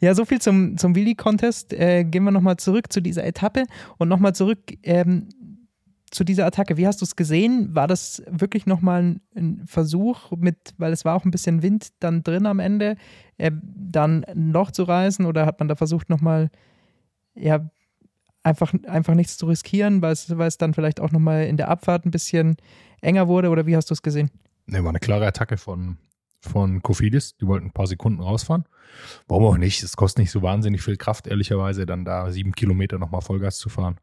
[0.00, 1.74] Ja, so viel zum, zum Willi-Contest.
[1.74, 3.64] Äh, gehen wir nochmal zurück zu dieser Etappe
[3.98, 5.28] und nochmal zurück ähm,
[6.10, 6.78] zu dieser Attacke.
[6.78, 7.74] Wie hast du es gesehen?
[7.74, 11.88] War das wirklich nochmal ein, ein Versuch mit, weil es war auch ein bisschen Wind
[12.00, 12.96] dann drin am Ende,
[13.36, 16.48] äh, dann ein Loch zu reißen oder hat man da versucht nochmal,
[17.34, 17.68] ja,
[18.42, 22.11] einfach, einfach nichts zu riskieren, weil es, dann vielleicht auch nochmal in der Abfahrt ein
[22.11, 22.57] bisschen
[23.01, 24.31] enger wurde oder wie hast du es gesehen?
[24.66, 25.98] Ne, war eine klare Attacke von,
[26.40, 27.37] von Kofidis.
[27.37, 28.64] Die wollten ein paar Sekunden rausfahren.
[29.27, 29.83] Warum auch nicht?
[29.83, 33.68] Es kostet nicht so wahnsinnig viel Kraft, ehrlicherweise, dann da sieben Kilometer nochmal Vollgas zu
[33.68, 33.98] fahren.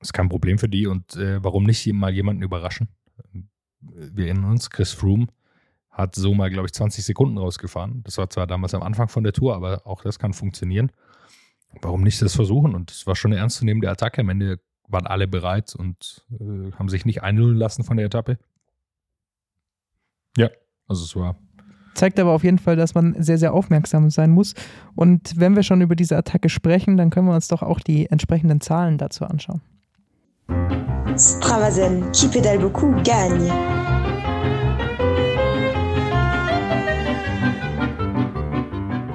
[0.00, 0.86] Ist kein Problem für die.
[0.86, 2.88] Und äh, warum nicht mal jemanden überraschen?
[3.80, 5.26] Wir erinnern uns, Chris Froome
[5.90, 8.02] hat so mal, glaube ich, 20 Sekunden rausgefahren.
[8.04, 10.90] Das war zwar damals am Anfang von der Tour, aber auch das kann funktionieren.
[11.82, 12.74] Warum nicht das versuchen?
[12.74, 14.20] Und es war schon eine ernstzunehmende Attacke.
[14.20, 18.38] Am Ende waren alle bereit und äh, haben sich nicht einlullen lassen von der Etappe.
[20.36, 20.50] Ja,
[20.88, 21.36] also es war.
[21.94, 24.54] Zeigt aber auf jeden Fall, dass man sehr, sehr aufmerksam sein muss.
[24.96, 28.10] Und wenn wir schon über diese Attacke sprechen, dann können wir uns doch auch die
[28.10, 29.62] entsprechenden Zahlen dazu anschauen.
[31.16, 33.48] Stravazen, qui pédale beaucoup, gagne.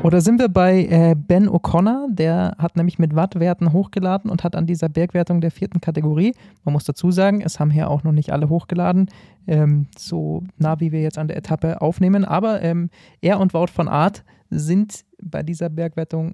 [0.10, 4.56] Oder sind wir bei äh, Ben O'Connor, der hat nämlich mit Wattwerten hochgeladen und hat
[4.56, 8.12] an dieser Bergwertung der vierten Kategorie, man muss dazu sagen, es haben hier auch noch
[8.12, 9.12] nicht alle hochgeladen,
[9.45, 12.89] ähm, so nah wie wir jetzt an der Etappe aufnehmen, aber ähm,
[13.22, 16.34] er und Wout von Art sind bei dieser Bergwertung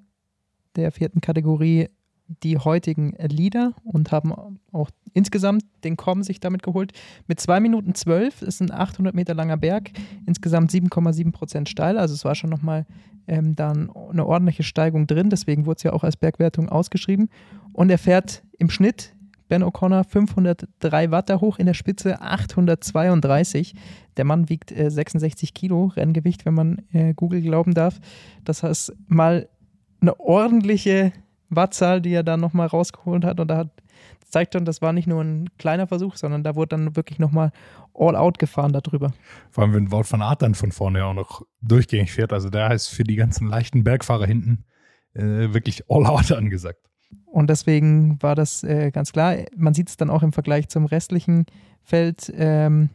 [0.77, 1.89] der vierten Kategorie
[2.27, 6.91] die heutigen Leader und haben auch insgesamt den Com sich damit geholt.
[7.27, 9.91] Mit 2 Minuten 12 ist ein 800 Meter langer Berg,
[10.25, 11.97] insgesamt 7,7 Prozent steil.
[11.97, 12.85] Also es war schon nochmal
[13.27, 15.29] ähm, dann eine ordentliche Steigung drin.
[15.29, 17.29] Deswegen wurde es ja auch als Bergwertung ausgeschrieben.
[17.73, 19.13] Und er fährt im Schnitt,
[19.47, 23.75] Ben O'Connor, 503 Watt da hoch, in der Spitze 832.
[24.17, 27.99] Der Mann wiegt äh, 66 Kilo Renngewicht, wenn man äh, Google glauben darf.
[28.43, 29.47] Das heißt, mal
[30.01, 31.13] eine ordentliche
[31.49, 33.39] Wattzahl, die er dann nochmal rausgeholt hat.
[33.39, 33.69] Und da hat,
[34.29, 37.51] zeigt schon, das war nicht nur ein kleiner Versuch, sondern da wurde dann wirklich nochmal
[37.93, 39.13] all out gefahren darüber.
[39.49, 42.33] Vor allem, wenn Wout van Aert dann von vorne auch noch durchgängig fährt.
[42.33, 44.65] Also da ist für die ganzen leichten Bergfahrer hinten
[45.13, 46.79] äh, wirklich all out angesagt.
[47.25, 49.35] Und deswegen war das äh, ganz klar.
[49.55, 51.45] Man sieht es dann auch im Vergleich zum restlichen
[51.83, 52.31] Feld.
[52.35, 52.89] Ähm,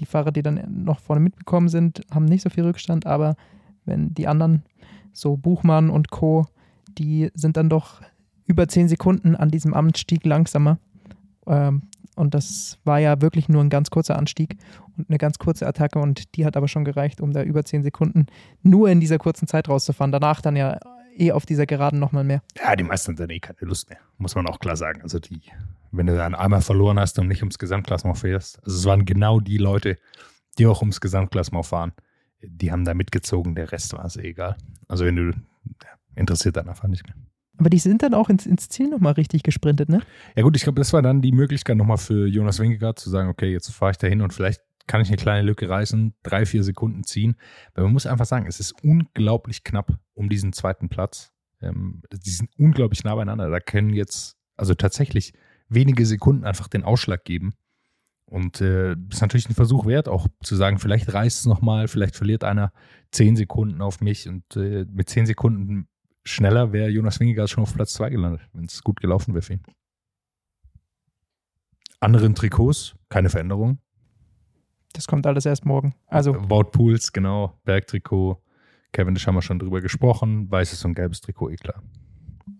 [0.00, 3.36] die Fahrer, die dann noch vorne mitbekommen sind, haben nicht so viel Rückstand, aber
[3.84, 4.62] wenn die anderen,
[5.12, 6.46] so Buchmann und Co.,
[6.98, 8.00] die sind dann doch
[8.46, 10.78] über zehn Sekunden an diesem Anstieg langsamer.
[11.46, 11.82] Ähm,
[12.14, 14.56] und das war ja wirklich nur ein ganz kurzer Anstieg
[14.96, 17.82] und eine ganz kurze Attacke und die hat aber schon gereicht, um da über zehn
[17.82, 18.26] Sekunden
[18.62, 20.12] nur in dieser kurzen Zeit rauszufahren.
[20.12, 20.78] Danach dann ja
[21.16, 22.42] eh auf dieser Geraden nochmal mehr.
[22.56, 25.02] Ja, die meisten dann eh keine Lust mehr, muss man auch klar sagen.
[25.02, 25.40] Also die,
[25.90, 29.40] wenn du dann einmal verloren hast und nicht ums Gesamtklassement fährst, also es waren genau
[29.40, 29.98] die Leute,
[30.58, 31.92] die auch ums Gesamtklassement fahren,
[32.42, 34.56] die haben da mitgezogen, der Rest war es eh egal.
[34.88, 35.32] Also wenn du
[36.14, 37.16] interessiert dann einfach nicht mehr.
[37.58, 40.00] Aber die sind dann auch ins, ins Ziel nochmal richtig gesprintet, ne?
[40.36, 43.28] Ja gut, ich glaube, das war dann die Möglichkeit nochmal für Jonas Wingegaard zu sagen,
[43.28, 46.46] okay, jetzt fahre ich da hin und vielleicht kann ich eine kleine Lücke reißen, drei,
[46.46, 47.36] vier Sekunden ziehen.
[47.74, 51.32] Weil man muss einfach sagen, es ist unglaublich knapp um diesen zweiten Platz.
[51.60, 53.48] Ähm, die sind unglaublich nah beieinander.
[53.48, 55.32] Da können jetzt, also tatsächlich
[55.68, 57.54] wenige Sekunden einfach den Ausschlag geben.
[58.24, 62.16] Und äh, ist natürlich ein Versuch wert, auch zu sagen, vielleicht reißt es nochmal, vielleicht
[62.16, 62.72] verliert einer
[63.10, 65.86] zehn Sekunden auf mich und äh, mit zehn Sekunden
[66.24, 69.54] schneller wäre Jonas Wingegaard schon auf Platz zwei gelandet, wenn es gut gelaufen wäre für
[69.54, 69.62] ihn.
[72.00, 73.78] Anderen Trikots, keine Veränderung.
[74.92, 75.94] Das kommt alles erst morgen.
[76.06, 78.42] Also Wout Pools, genau, Bergtrikot.
[78.92, 80.50] Kevin, das haben wir schon drüber gesprochen.
[80.50, 81.82] Weißes und gelbes Trikot, eh klar.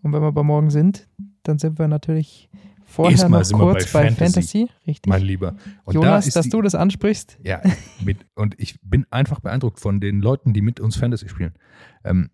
[0.03, 1.09] Und wenn wir bei morgen sind,
[1.43, 2.49] dann sind wir natürlich
[2.85, 4.71] vorher Erstmal noch kurz bei bei, Fantasy, Fantasy.
[4.87, 5.11] Richtig.
[5.11, 5.57] Mein Lieber.
[5.85, 7.39] Und Jonas, da dass die, du das ansprichst.
[7.43, 7.61] Ja,
[8.05, 11.55] mit, und ich bin einfach beeindruckt von den Leuten, die mit uns Fantasy spielen.
[12.05, 12.31] Ähm,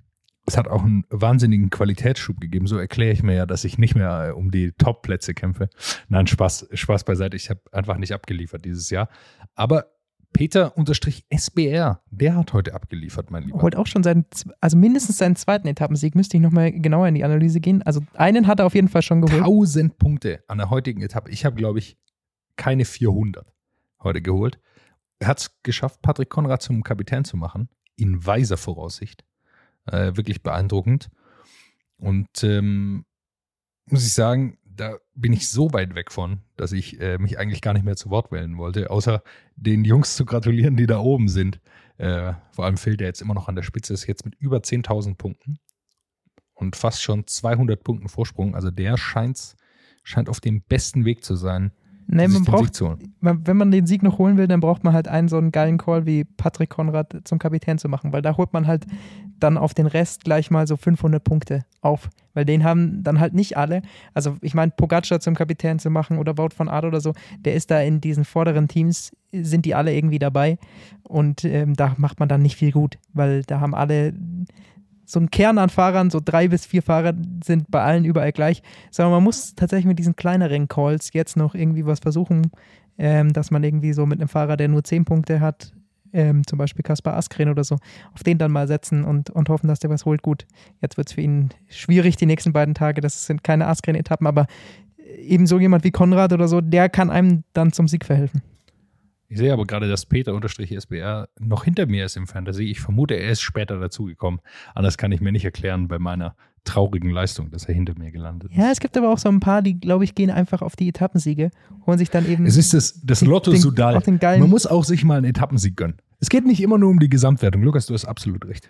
[0.49, 2.67] es hat auch einen wahnsinnigen Qualitätsschub gegeben.
[2.67, 5.69] So erkläre ich mir ja, dass ich nicht mehr äh, um die Top-Plätze kämpfe.
[6.09, 7.37] Nein, Spaß, Spaß beiseite.
[7.37, 9.09] Ich habe einfach nicht abgeliefert dieses Jahr.
[9.55, 9.87] Aber
[10.33, 13.63] Peter-SBR, der hat heute abgeliefert, mein Lieber.
[13.63, 14.27] Holt auch schon seinen,
[14.61, 16.15] also mindestens seinen zweiten Etappensieg.
[16.15, 17.83] Müsste ich nochmal genauer in die Analyse gehen.
[17.83, 19.43] Also einen hat er auf jeden Fall schon geholt.
[19.43, 21.31] 1000 Punkte an der heutigen Etappe.
[21.31, 21.99] Ich habe, glaube ich,
[22.57, 23.47] keine 400
[24.03, 24.61] heute geholt.
[25.19, 29.25] Er hat es geschafft, Patrick Konrad zum Kapitän zu machen, in weiser Voraussicht.
[29.91, 31.11] Äh, wirklich beeindruckend.
[31.97, 33.05] Und ähm,
[33.87, 37.61] muss ich sagen, da bin ich so weit weg von, dass ich äh, mich eigentlich
[37.61, 39.23] gar nicht mehr zu Wort wählen wollte, außer
[39.57, 41.61] den Jungs zu gratulieren, die da oben sind.
[41.97, 44.59] Äh, vor allem fehlt er jetzt immer noch an der Spitze, ist jetzt mit über
[44.59, 45.59] 10.000 Punkten
[46.55, 48.55] und fast schon 200 Punkten Vorsprung.
[48.55, 49.57] Also der scheint,
[50.05, 51.73] scheint auf dem besten Weg zu sein,
[52.11, 52.75] Nee, man braucht,
[53.21, 55.53] man- wenn man den Sieg noch holen will, dann braucht man halt einen so einen
[55.53, 58.87] geilen Call wie Patrick Konrad zum Kapitän zu machen, weil da holt man halt
[59.39, 63.35] dann auf den Rest gleich mal so 500 Punkte auf, weil den haben dann halt
[63.35, 63.83] nicht alle.
[64.15, 67.13] Also ich meine, Pogacar zum Kapitän zu machen oder Wout von Art oder so,
[67.45, 70.59] der ist da in diesen vorderen Teams, sind die alle irgendwie dabei
[71.05, 74.13] und ähm, da macht man dann nicht viel gut, weil da haben alle
[75.09, 78.63] so ein Kern an Fahrern, so drei bis vier Fahrer sind bei allen überall gleich.
[78.91, 82.51] Sondern man muss tatsächlich mit diesen kleineren Calls jetzt noch irgendwie was versuchen,
[82.99, 85.73] ähm, dass man irgendwie so mit einem Fahrer, der nur zehn Punkte hat,
[86.13, 87.77] ähm, zum Beispiel Kaspar Askren oder so,
[88.13, 90.23] auf den dann mal setzen und, und hoffen, dass der was holt.
[90.23, 90.47] Gut,
[90.83, 93.01] jetzt wird es für ihn schwierig die nächsten beiden Tage.
[93.01, 94.47] Das sind keine Askren-Etappen, aber
[95.17, 98.43] eben so jemand wie Konrad oder so, der kann einem dann zum Sieg verhelfen.
[99.31, 102.65] Ich sehe aber gerade, dass Peter-SBR noch hinter mir ist im Fantasy.
[102.65, 104.41] Ich vermute, er ist später dazugekommen.
[104.75, 108.51] Anders kann ich mir nicht erklären bei meiner traurigen Leistung, dass er hinter mir gelandet
[108.53, 108.59] ist.
[108.59, 110.89] Ja, es gibt aber auch so ein paar, die, glaube ich, gehen einfach auf die
[110.89, 111.51] Etappensiege,
[111.87, 112.47] holen sich dann eben.
[112.47, 113.97] Es ist das, das Den- Lotto den- Sudal.
[113.97, 115.97] auch den geilen- Man muss auch sich mal einen Etappensieg gönnen.
[116.21, 117.63] Es geht nicht immer nur um die Gesamtwertung.
[117.63, 118.69] Lukas, du hast absolut recht.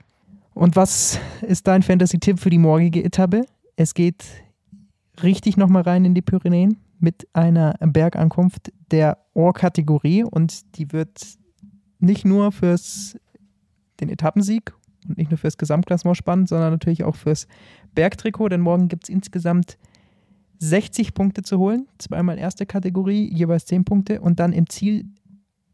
[0.54, 3.44] Und was ist dein Fantasy-Tipp für die morgige Etappe?
[3.76, 4.24] Es geht
[5.22, 11.38] richtig nochmal rein in die Pyrenäen mit einer Bergankunft der Ohr-Kategorie und die wird
[11.98, 13.18] nicht nur fürs
[14.00, 14.72] den Etappensieg
[15.08, 17.46] und nicht nur fürs Gesamtklassement spannend, sondern natürlich auch fürs
[17.94, 19.78] Bergtrikot, denn morgen gibt es insgesamt
[20.60, 25.06] 60 Punkte zu holen, zweimal erste Kategorie, jeweils 10 Punkte und dann im Ziel,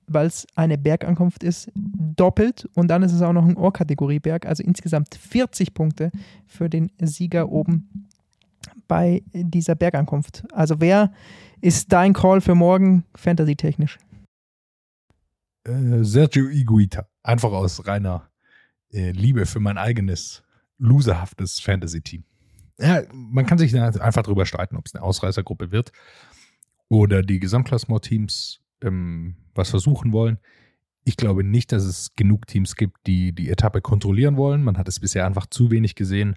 [0.06, 4.62] weil es eine Bergankunft ist, doppelt und dann ist es auch noch ein Ohrkategorieberg, also
[4.62, 6.10] insgesamt 40 Punkte
[6.46, 8.08] für den Sieger oben
[8.86, 10.44] bei dieser Bergankunft.
[10.52, 11.12] Also wer
[11.60, 13.98] ist dein Call für morgen fantasy-technisch?
[15.64, 17.08] Äh, Sergio Iguita.
[17.22, 18.28] Einfach aus reiner
[18.92, 20.42] äh, Liebe für mein eigenes
[20.78, 22.24] loserhaftes Fantasy-Team.
[22.78, 25.92] Ja, man kann sich einfach drüber streiten, ob es eine Ausreißergruppe wird
[26.88, 30.38] oder die Gesamtklassement-Teams ähm, was versuchen wollen.
[31.04, 34.64] Ich glaube nicht, dass es genug Teams gibt, die die Etappe kontrollieren wollen.
[34.64, 36.34] Man hat es bisher einfach zu wenig gesehen.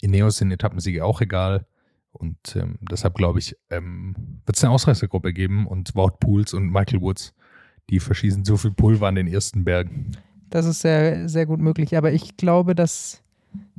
[0.00, 1.66] Ineos sind Etappensiege auch egal.
[2.12, 6.70] Und ähm, deshalb glaube ich, ähm, wird es eine Ausreißergruppe geben und Wout Pools und
[6.70, 7.34] Michael Woods,
[7.88, 10.12] die verschießen so viel Pulver an den ersten Bergen.
[10.50, 11.96] Das ist sehr, sehr gut möglich.
[11.96, 13.22] Aber ich glaube, dass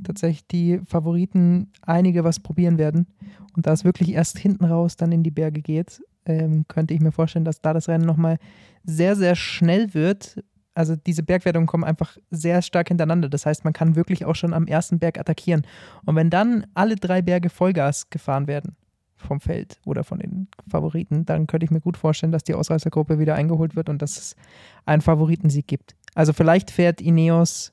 [0.02, 3.06] tatsächlich die Favoriten einige was probieren werden.
[3.54, 7.00] Und da es wirklich erst hinten raus dann in die Berge geht, ähm, könnte ich
[7.00, 8.38] mir vorstellen, dass da das Rennen nochmal
[8.84, 10.42] sehr, sehr schnell wird.
[10.74, 13.28] Also diese Bergwertungen kommen einfach sehr stark hintereinander.
[13.28, 15.66] Das heißt, man kann wirklich auch schon am ersten Berg attackieren.
[16.06, 18.76] Und wenn dann alle drei Berge Vollgas gefahren werden
[19.16, 23.18] vom Feld oder von den Favoriten, dann könnte ich mir gut vorstellen, dass die Ausreißergruppe
[23.18, 24.36] wieder eingeholt wird und dass es
[24.84, 25.94] einen Favoritensieg gibt.
[26.14, 27.72] Also vielleicht fährt Ineos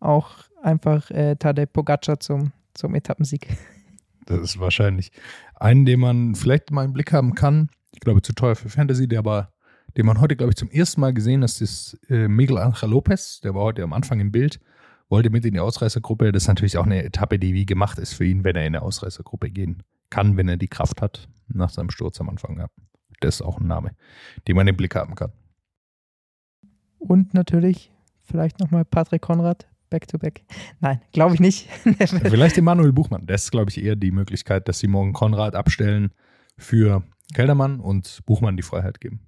[0.00, 0.30] auch
[0.62, 3.48] einfach äh, Tadej Pogacar zum, zum Etappensieg.
[4.26, 5.10] Das ist wahrscheinlich
[5.56, 7.68] einen, den man vielleicht mal im Blick haben kann.
[7.92, 9.52] Ich glaube, zu teuer für Fantasy, der aber,
[9.96, 13.40] den man heute, glaube ich, zum ersten Mal gesehen hat, ist äh, Miguel Angel Lopez.
[13.40, 14.60] Der war heute am Anfang im Bild,
[15.08, 16.32] wollte mit in die Ausreißergruppe.
[16.32, 18.74] Das ist natürlich auch eine Etappe, die wie gemacht ist für ihn, wenn er in
[18.74, 22.58] eine Ausreißergruppe gehen kann, wenn er die Kraft hat, nach seinem Sturz am Anfang.
[22.58, 22.66] Ja.
[23.20, 23.92] Das ist auch ein Name,
[24.48, 25.32] den man im Blick haben kann.
[26.98, 27.90] Und natürlich
[28.22, 30.44] vielleicht nochmal Patrick Konrad, Back-to-back.
[30.80, 31.68] Nein, glaube ich nicht.
[31.98, 33.26] Vielleicht Emanuel Buchmann.
[33.26, 36.12] Das ist, glaube ich, eher die Möglichkeit, dass sie morgen Konrad abstellen
[36.56, 37.02] für
[37.34, 39.20] Keldermann und Buchmann die Freiheit geben.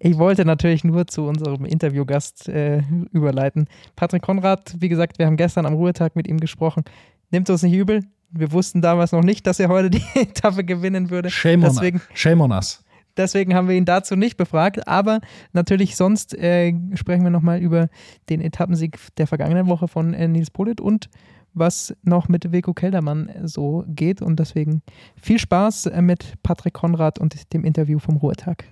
[0.00, 3.68] Ich wollte natürlich nur zu unserem Interviewgast äh, überleiten.
[3.96, 6.84] Patrick Konrad, wie gesagt, wir haben gestern am Ruhetag mit ihm gesprochen.
[7.30, 8.04] Nimmt uns nicht übel.
[8.30, 11.30] Wir wussten damals noch nicht, dass er heute die Etappe gewinnen würde.
[11.30, 12.84] Shame Deswegen, on, shame on us.
[13.16, 14.86] Deswegen haben wir ihn dazu nicht befragt.
[14.86, 15.20] Aber
[15.52, 17.88] natürlich sonst äh, sprechen wir nochmal über
[18.28, 21.08] den Etappensieg der vergangenen Woche von äh, Nils Polit und
[21.54, 24.22] was noch mit Veko Keldermann so geht.
[24.22, 24.82] Und deswegen
[25.20, 28.64] viel Spaß äh, mit Patrick Konrad und dem Interview vom Ruhetag.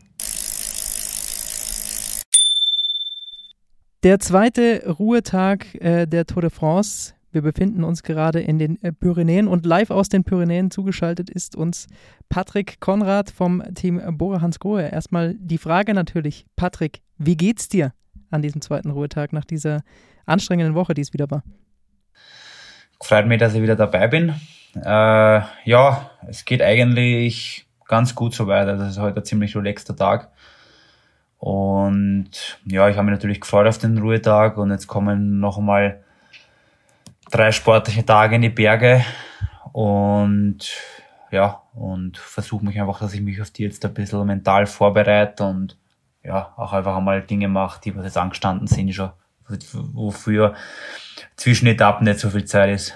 [4.07, 8.93] Der zweite Ruhetag äh, der Tour de France wir befinden uns gerade in den äh,
[8.93, 11.89] Pyrenäen und live aus den Pyrenäen zugeschaltet ist uns
[12.29, 14.93] Patrick Konrad vom Team Bora Hansgrohe.
[14.93, 17.95] Erstmal die Frage natürlich, Patrick, wie geht's dir
[18.31, 19.83] an diesem zweiten Ruhetag nach dieser
[20.25, 21.43] anstrengenden Woche, die es wieder war?
[23.03, 24.37] Freut mich, dass ich wieder dabei bin.
[24.77, 28.77] Äh, ja, es geht eigentlich ganz gut so weiter.
[28.77, 30.31] Das ist heute ein ziemlich relaxter Tag.
[31.39, 32.31] Und
[32.65, 36.03] ja, ich habe mich natürlich gefreut auf den Ruhetag und jetzt kommen noch einmal
[37.31, 39.05] drei sportliche Tage in die Berge.
[39.73, 40.59] Und
[41.31, 45.45] ja, und versuche mich einfach, dass ich mich auf die jetzt ein bisschen mental vorbereite
[45.45, 45.77] und
[46.23, 49.11] ja, auch einfach einmal Dinge mache, die was jetzt angestanden sind schon,
[49.93, 50.55] wofür
[51.37, 52.95] zwischen Etappen nicht so viel Zeit ist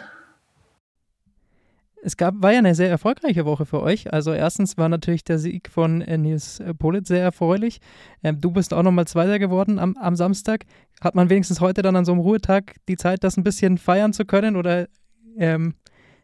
[2.03, 4.13] es gab, war ja eine sehr erfolgreiche Woche für euch.
[4.13, 7.81] Also erstens war natürlich der Sieg von äh, Nils Polit sehr erfreulich.
[8.23, 10.65] Ähm, du bist auch nochmal Zweiter geworden am, am Samstag.
[11.01, 14.13] Hat man wenigstens heute dann an so einem Ruhetag die Zeit, das ein bisschen feiern
[14.13, 14.87] zu können oder
[15.39, 15.75] ähm,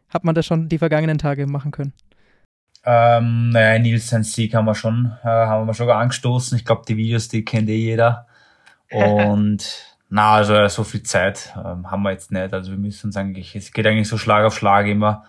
[0.09, 1.93] hat man das schon die vergangenen Tage machen können?
[2.85, 6.57] Ähm, naja, Nils sein Sieg haben wir schon, äh, haben wir schon angestoßen.
[6.57, 8.27] Ich glaube, die Videos, die kennt eh jeder.
[8.91, 12.53] Und na, also so viel Zeit ähm, haben wir jetzt nicht.
[12.53, 15.25] Also wir müssen uns eigentlich, es geht eigentlich so Schlag auf Schlag immer.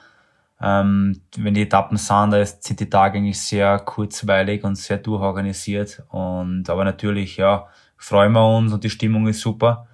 [0.61, 6.03] Ähm, wenn die Etappen sind, da sind die Tage eigentlich sehr kurzweilig und sehr durchorganisiert.
[6.09, 9.87] Und aber natürlich, ja, freuen wir uns und die Stimmung ist super.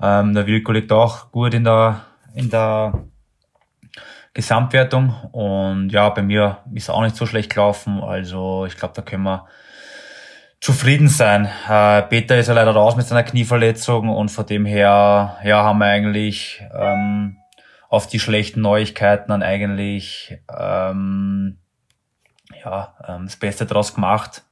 [0.00, 2.00] Ähm, der Wilko liegt auch gut in der
[2.34, 3.04] in der
[4.32, 8.00] Gesamtwertung und ja, bei mir ist auch nicht so schlecht gelaufen.
[8.02, 9.46] Also ich glaube, da können wir
[10.60, 11.48] zufrieden sein.
[11.68, 15.78] Äh, Peter ist ja leider raus mit seiner Knieverletzung und von dem her ja haben
[15.78, 17.36] wir eigentlich ähm,
[17.94, 21.58] auf die schlechten Neuigkeiten dann eigentlich ähm,
[22.64, 24.42] ja, ähm, das Beste draus gemacht.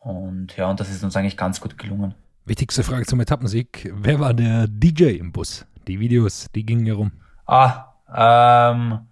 [0.00, 2.14] Und ja, und das ist uns eigentlich ganz gut gelungen.
[2.46, 3.92] Wichtigste Frage zum Etappensieg.
[3.94, 5.66] Wer war der DJ im Bus?
[5.86, 7.12] Die Videos, die gingen ja rum.
[7.46, 9.06] Ah, ähm,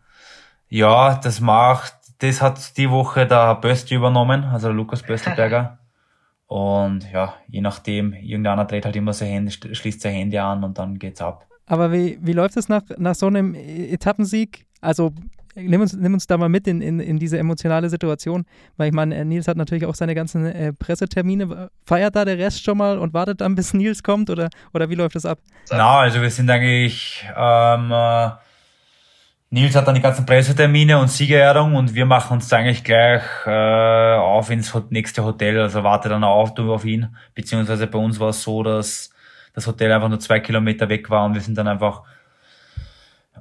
[0.68, 5.78] ja, das macht, das hat die Woche der Bösti übernommen, also Lukas Böstelberger.
[6.48, 10.78] Und ja, je nachdem, irgendeiner dreht halt immer sein Handy, schließt sein Handy an und
[10.78, 11.47] dann geht's ab.
[11.68, 14.66] Aber wie, wie läuft es nach, nach so einem Etappensieg?
[14.80, 15.12] Also
[15.54, 18.46] nimm uns, nimm uns da mal mit in, in, in diese emotionale Situation,
[18.78, 21.70] weil ich meine, äh, Nils hat natürlich auch seine ganzen äh, Pressetermine.
[21.84, 24.94] Feiert da der Rest schon mal und wartet dann, bis Nils kommt oder, oder wie
[24.94, 25.38] läuft das ab?
[25.70, 28.30] Na, also wir sind eigentlich, ähm, äh,
[29.50, 34.14] Nils hat dann die ganzen Pressetermine und Siegerehrung und wir machen uns eigentlich gleich äh,
[34.16, 38.42] auf ins nächste Hotel, also warte dann auf, auf ihn, beziehungsweise bei uns war es
[38.42, 39.10] so, dass
[39.58, 42.02] das Hotel einfach nur zwei Kilometer weg war und wir sind dann einfach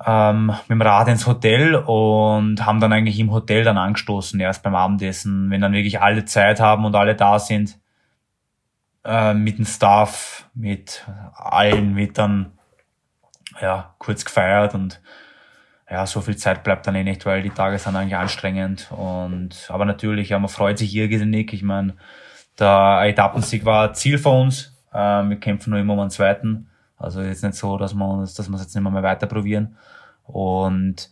[0.05, 4.63] ähm, mit dem Rad ins Hotel und haben dann eigentlich im Hotel dann angestoßen, erst
[4.63, 7.77] beim Abendessen, wenn dann wirklich alle Zeit haben und alle da sind,
[9.05, 12.51] äh, mit dem Staff, mit allen wird dann
[13.61, 15.01] ja kurz gefeiert und
[15.89, 19.67] ja, so viel Zeit bleibt dann eh nicht, weil die Tage sind eigentlich anstrengend und
[19.69, 21.53] aber natürlich, ja, man freut sich irrsinnig.
[21.53, 21.95] Ich meine,
[22.59, 26.69] der Etappensieg war Ziel für uns, ähm, wir kämpfen nur immer um einen zweiten.
[26.97, 29.77] Also jetzt nicht so, dass wir uns, dass wir es jetzt nicht mehr weiter probieren.
[30.23, 31.11] Und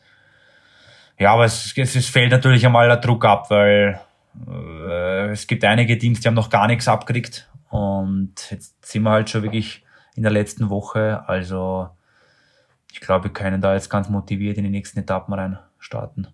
[1.19, 3.99] ja, aber es, es, es fällt natürlich einmal der Druck ab, weil
[4.47, 7.47] äh, es gibt einige Teams, die haben noch gar nichts abgekriegt.
[7.69, 9.83] Und jetzt sind wir halt schon wirklich
[10.15, 11.23] in der letzten Woche.
[11.27, 11.89] Also
[12.91, 16.27] ich glaube, wir können da jetzt ganz motiviert in die nächsten Etappen rein starten.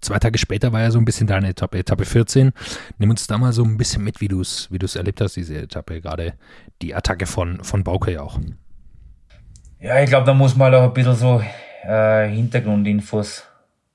[0.00, 2.52] Zwei Tage später war ja so ein bisschen deine Etappe, Etappe 14.
[2.98, 5.58] Nimm uns da mal so ein bisschen mit, wie du es wie erlebt hast, diese
[5.58, 6.34] Etappe, gerade
[6.80, 8.38] die Attacke von, von Bauke ja auch.
[9.78, 11.42] Ja, ich glaube, da muss man auch ein bisschen so
[11.84, 13.44] äh, Hintergrundinfos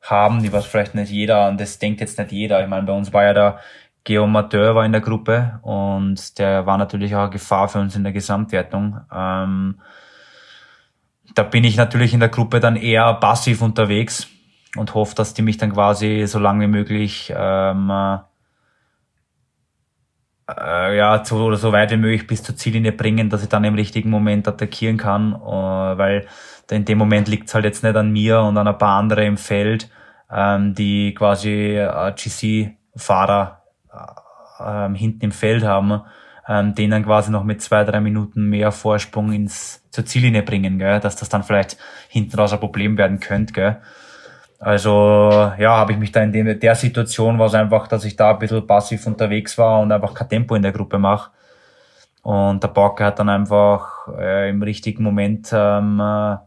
[0.02, 2.62] haben, die was vielleicht nicht jeder, und das denkt jetzt nicht jeder.
[2.62, 3.60] Ich meine, bei uns war ja der
[4.04, 8.04] Geomateur war in der Gruppe und der war natürlich auch eine Gefahr für uns in
[8.04, 9.00] der Gesamtwertung.
[9.12, 9.80] Ähm,
[11.34, 14.28] da bin ich natürlich in der Gruppe dann eher passiv unterwegs
[14.76, 17.92] und hoffe, dass die mich dann quasi so lange wie möglich ähm,
[20.50, 23.64] äh, ja, so oder so weit wie möglich bis zur Ziellinie bringen, dass ich dann
[23.64, 25.38] im richtigen Moment attackieren kann, äh,
[25.98, 26.28] weil
[26.70, 29.26] in dem Moment liegt es halt jetzt nicht an mir und an ein paar andere
[29.26, 29.90] im Feld,
[30.32, 33.62] ähm, die quasi äh, GC-Fahrer
[34.60, 36.02] äh, hinten im Feld haben,
[36.48, 41.00] ähm, denen quasi noch mit zwei, drei Minuten mehr Vorsprung ins zur Ziellinie bringen, gell?
[41.00, 41.78] dass das dann vielleicht
[42.10, 43.54] hinten raus ein Problem werden könnte.
[43.54, 43.82] Gell?
[44.60, 48.32] Also ja, habe ich mich da in der Situation war es einfach, dass ich da
[48.32, 51.32] ein bisschen passiv unterwegs war und einfach kein Tempo in der Gruppe mache.
[52.24, 56.38] Und der Bauke hat dann einfach äh, im richtigen Moment ähm, äh,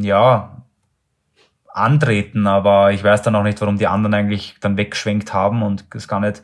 [0.00, 0.62] ja
[1.66, 5.84] antreten, aber ich weiß dann auch nicht, warum die anderen eigentlich dann weggeschwenkt haben und
[5.94, 6.42] es gar nicht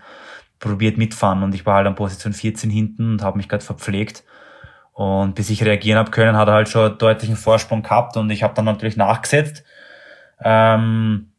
[0.61, 1.43] probiert mitfahren.
[1.43, 4.25] Und ich war halt an Position 14 hinten und habe mich gerade verpflegt.
[4.93, 8.31] Und bis ich reagieren habe können, hat er halt schon einen deutlichen Vorsprung gehabt und
[8.31, 9.65] ich habe dann natürlich nachgesetzt.
[10.43, 11.33] Ähm,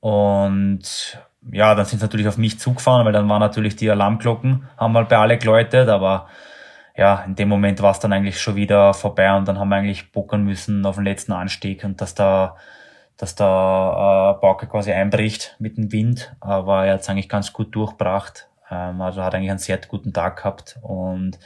[0.00, 1.18] und
[1.52, 4.92] ja, dann sind sie natürlich auf mich zugefahren, weil dann waren natürlich die Alarmglocken, haben
[4.92, 6.28] mal bei alle geläutet, aber
[6.96, 9.76] ja, in dem Moment war es dann eigentlich schon wieder vorbei und dann haben wir
[9.76, 12.56] eigentlich buckern müssen auf den letzten Anstieg und dass da,
[13.16, 17.52] dass da äh, Bauke quasi einbricht mit dem Wind, aber er hat es eigentlich ganz
[17.52, 18.48] gut durchbracht.
[18.70, 21.38] Ähm, also hat eigentlich einen sehr guten Tag gehabt und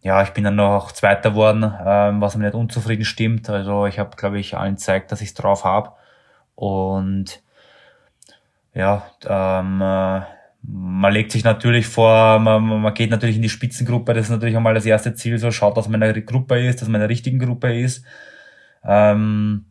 [0.00, 3.50] ja, ich bin dann noch Zweiter geworden, ähm, was mir nicht unzufrieden stimmt.
[3.50, 5.92] Also ich habe, glaube ich, allen gezeigt, dass ich es drauf habe.
[6.54, 7.42] Und
[8.74, 10.20] ja, ähm, äh,
[10.62, 14.56] man legt sich natürlich vor, man, man geht natürlich in die Spitzengruppe, das ist natürlich
[14.56, 17.02] einmal das erste Ziel, so schaut, dass man in einer Gruppe ist, dass man in
[17.02, 18.04] einer richtigen Gruppe ist.
[18.84, 19.66] Ähm,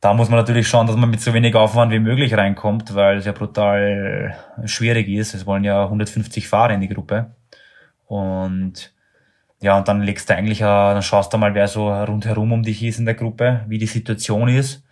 [0.00, 3.18] da muss man natürlich schauen, dass man mit so wenig Aufwand wie möglich reinkommt, weil
[3.18, 5.34] es ja brutal schwierig ist.
[5.34, 7.34] Es wollen ja 150 Fahrer in die Gruppe.
[8.06, 8.92] Und
[9.60, 12.82] ja, und dann legst du eigentlich, dann schaust du mal, wer so rundherum um dich
[12.82, 14.84] ist in der Gruppe, wie die Situation ist.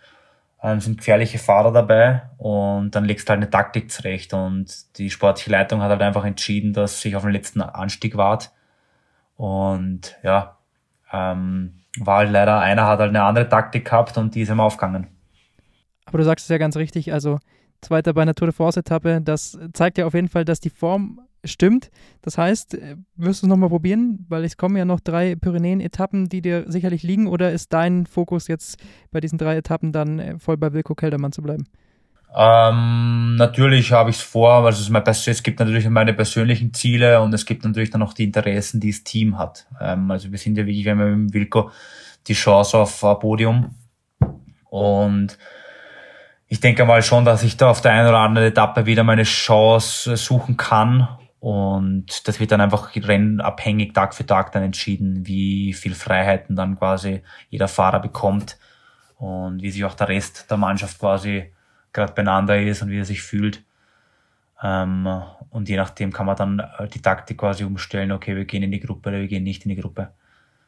[0.63, 4.33] Ähm, sind gefährliche Fahrer dabei und dann legst du halt eine Taktik zurecht.
[4.33, 8.51] Und die sportliche Leitung hat halt einfach entschieden, dass ich auf den letzten Anstieg wart.
[9.37, 10.57] Und ja,
[11.11, 14.59] ähm, war halt leider, einer hat halt eine andere Taktik gehabt und die ist ihm
[14.59, 15.07] aufgegangen.
[16.05, 17.39] Aber du sagst es ja ganz richtig, also
[17.85, 20.69] Zweiter bei einer Tour de France Etappe, das zeigt ja auf jeden Fall, dass die
[20.69, 21.91] Form stimmt.
[22.21, 24.25] Das heißt, äh, wirst du es nochmal probieren?
[24.29, 27.27] Weil es kommen ja noch drei Pyrenäen-Etappen, die dir sicherlich liegen.
[27.27, 28.79] Oder ist dein Fokus jetzt
[29.11, 31.65] bei diesen drei Etappen dann äh, voll bei Wilko Keldermann zu bleiben?
[32.37, 37.21] Ähm, natürlich habe ich es vor, also es, mein, es gibt natürlich meine persönlichen Ziele
[37.21, 39.67] und es gibt natürlich dann auch die Interessen, die das Team hat.
[39.79, 41.71] Ähm, also wir sind ja wirklich, wir haben mit Wilko
[42.27, 43.75] die Chance auf ein Podium
[44.69, 45.37] und
[46.55, 49.23] ich denke mal schon, dass ich da auf der einen oder anderen Etappe wieder meine
[49.23, 51.05] Chance suchen kann
[51.41, 56.79] und das wird dann einfach rennabhängig Tag für Tag dann entschieden, wie viel Freiheiten dann
[56.79, 58.57] quasi jeder Fahrer bekommt
[59.17, 61.51] und wie sich auch der Rest der Mannschaft quasi
[61.91, 63.61] gerade beieinander ist und wie er sich fühlt.
[64.63, 68.63] Ähm, und je nachdem kann man dann äh, die Taktik quasi umstellen, okay, wir gehen
[68.63, 70.13] in die Gruppe oder wir gehen nicht in die Gruppe.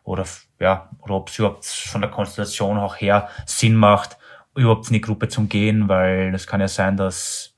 [0.03, 0.25] Oder
[0.59, 4.17] ja, oder ob es überhaupt von der Konstellation auch her Sinn macht,
[4.57, 7.53] überhaupt in die Gruppe zu gehen, weil das kann ja sein, dass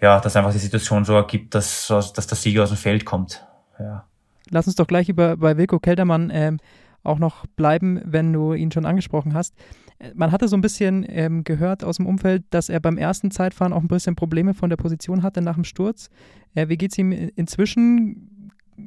[0.00, 3.46] ja, dass einfach die Situation so ergibt, dass, dass der Sieger aus dem Feld kommt.
[3.78, 4.04] Ja.
[4.50, 6.58] Lass uns doch gleich über bei Wilko Keldermann ähm,
[7.04, 9.54] auch noch bleiben, wenn du ihn schon angesprochen hast.
[9.98, 13.30] Äh, man hatte so ein bisschen ähm, gehört aus dem Umfeld, dass er beim ersten
[13.30, 16.10] Zeitfahren auch ein bisschen Probleme von der Position hatte nach dem Sturz.
[16.54, 18.28] Äh, wie geht es ihm inzwischen?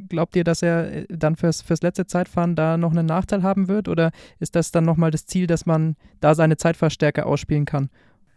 [0.09, 3.67] Glaubt ihr, dass er äh, dann fürs, fürs letzte Zeitfahren da noch einen Nachteil haben
[3.67, 3.87] wird?
[3.87, 7.89] Oder ist das dann nochmal das Ziel, dass man da seine Zeitfahrstärke ausspielen kann?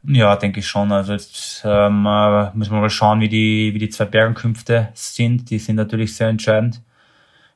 [0.05, 0.93] Ja, denke ich schon.
[0.93, 5.51] Also jetzt ähm, äh, müssen wir mal schauen, wie die, wie die zwei Bergenkünfte sind.
[5.51, 6.83] Die sind natürlich sehr entscheidend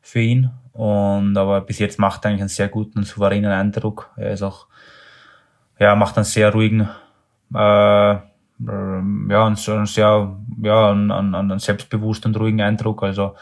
[0.00, 0.50] für ihn.
[0.72, 4.10] Und aber bis jetzt macht er eigentlich einen sehr guten souveränen Eindruck.
[4.16, 4.66] Er ist auch,
[5.78, 6.88] ja, macht einen sehr ruhigen,
[7.54, 8.22] äh, ja,
[8.58, 13.02] einen, einen sehr, ja, einen, einen selbstbewussten und ruhigen Eindruck.
[13.02, 13.34] Also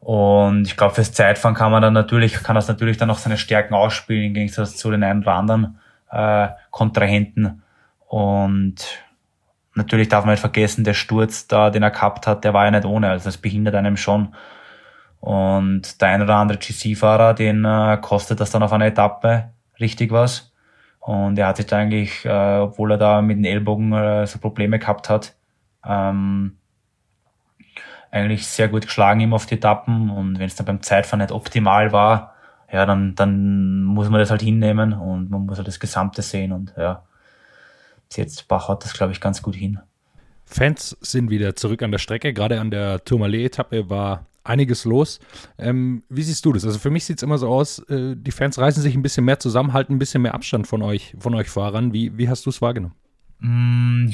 [0.00, 3.36] und ich glaube, fürs Zeitfahren kann man dann natürlich, kann das natürlich dann auch seine
[3.36, 5.78] Stärken ausspielen, im Gegensatz zu den einen oder anderen
[6.10, 7.62] äh, Kontrahenten.
[8.08, 8.76] Und
[9.74, 12.70] natürlich darf man nicht vergessen, der Sturz da, den er gehabt hat, der war ja
[12.70, 14.34] nicht ohne, also das behindert einem schon.
[15.20, 20.12] Und der ein oder andere GC-Fahrer, den äh, kostet das dann auf einer Etappe richtig
[20.12, 20.50] was.
[20.98, 24.38] Und er hat sich da eigentlich, äh, obwohl er da mit den Ellbogen äh, so
[24.38, 25.34] Probleme gehabt hat,
[25.86, 26.56] ähm,
[28.10, 30.10] eigentlich sehr gut geschlagen ihm auf die Etappen.
[30.10, 32.34] Und wenn es dann beim Zeitfahren nicht optimal war,
[32.72, 36.52] ja, dann, dann muss man das halt hinnehmen und man muss halt das Gesamte sehen
[36.52, 37.02] und ja
[38.16, 39.78] jetzt haut das, glaube ich, ganz gut hin.
[40.44, 42.32] Fans sind wieder zurück an der Strecke.
[42.32, 45.20] Gerade an der Tourmalet-Etappe war einiges los.
[45.58, 46.64] Ähm, wie siehst du das?
[46.64, 49.24] Also für mich sieht es immer so aus, äh, die Fans reißen sich ein bisschen
[49.24, 51.92] mehr zusammen, halten ein bisschen mehr Abstand von euch, von euch Fahrern.
[51.92, 52.94] Wie, wie hast du es wahrgenommen?
[53.38, 54.10] Mm,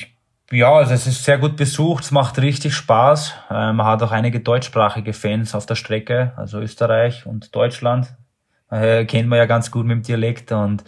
[0.52, 3.34] Ja, also es ist sehr gut besucht, es macht richtig Spaß.
[3.50, 8.14] Äh, man hat auch einige deutschsprachige Fans auf der Strecke, also Österreich und Deutschland.
[8.70, 10.82] Äh, kennt man ja ganz gut mit dem Dialekt und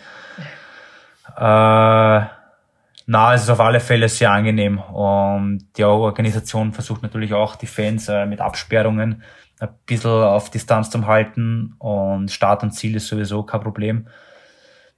[1.36, 2.20] äh,
[3.10, 4.78] na, es ist auf alle Fälle sehr angenehm.
[4.78, 9.22] Und die Organisation versucht natürlich auch die Fans äh, mit Absperrungen
[9.60, 14.06] ein bisschen auf Distanz zu halten und Start und Ziel ist sowieso kein Problem.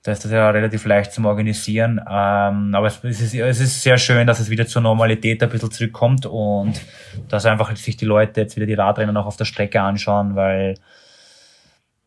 [0.03, 1.99] Da ist das ja relativ leicht zum Organisieren.
[1.99, 5.71] Ähm, aber es ist, es ist sehr schön, dass es wieder zur Normalität ein bisschen
[5.71, 6.81] zurückkommt und
[7.29, 10.77] dass einfach sich die Leute jetzt wieder die Radrennen auch auf der Strecke anschauen, weil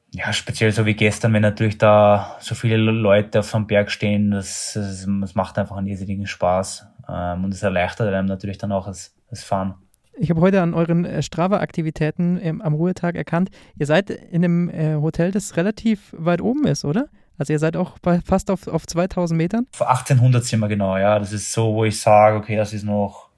[0.10, 3.90] ja, speziell so wie gestern, wenn natürlich da so viele Leute auf so einem Berg
[3.90, 6.88] stehen, das, das, das macht einfach einen irrsinnigen Spaß.
[7.10, 9.76] Ähm, und es erleichtert einem natürlich dann auch das, das Fahren.
[10.16, 14.70] Ich habe heute an euren äh, Strava-Aktivitäten ähm, am Ruhetag erkannt, ihr seid in einem
[14.70, 17.08] äh, Hotel, das relativ weit oben ist, oder?
[17.38, 19.68] Also ihr seid auch bei fast auf, auf 2000 Metern?
[19.72, 21.18] Vor 1800 sind wir genau, ja.
[21.20, 23.30] Das ist so, wo ich sage, okay, das ist noch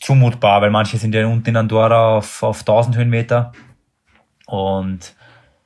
[0.00, 3.52] zumutbar, weil manche sind ja unten in Andorra auf, auf 1000 Höhenmeter
[4.46, 5.14] und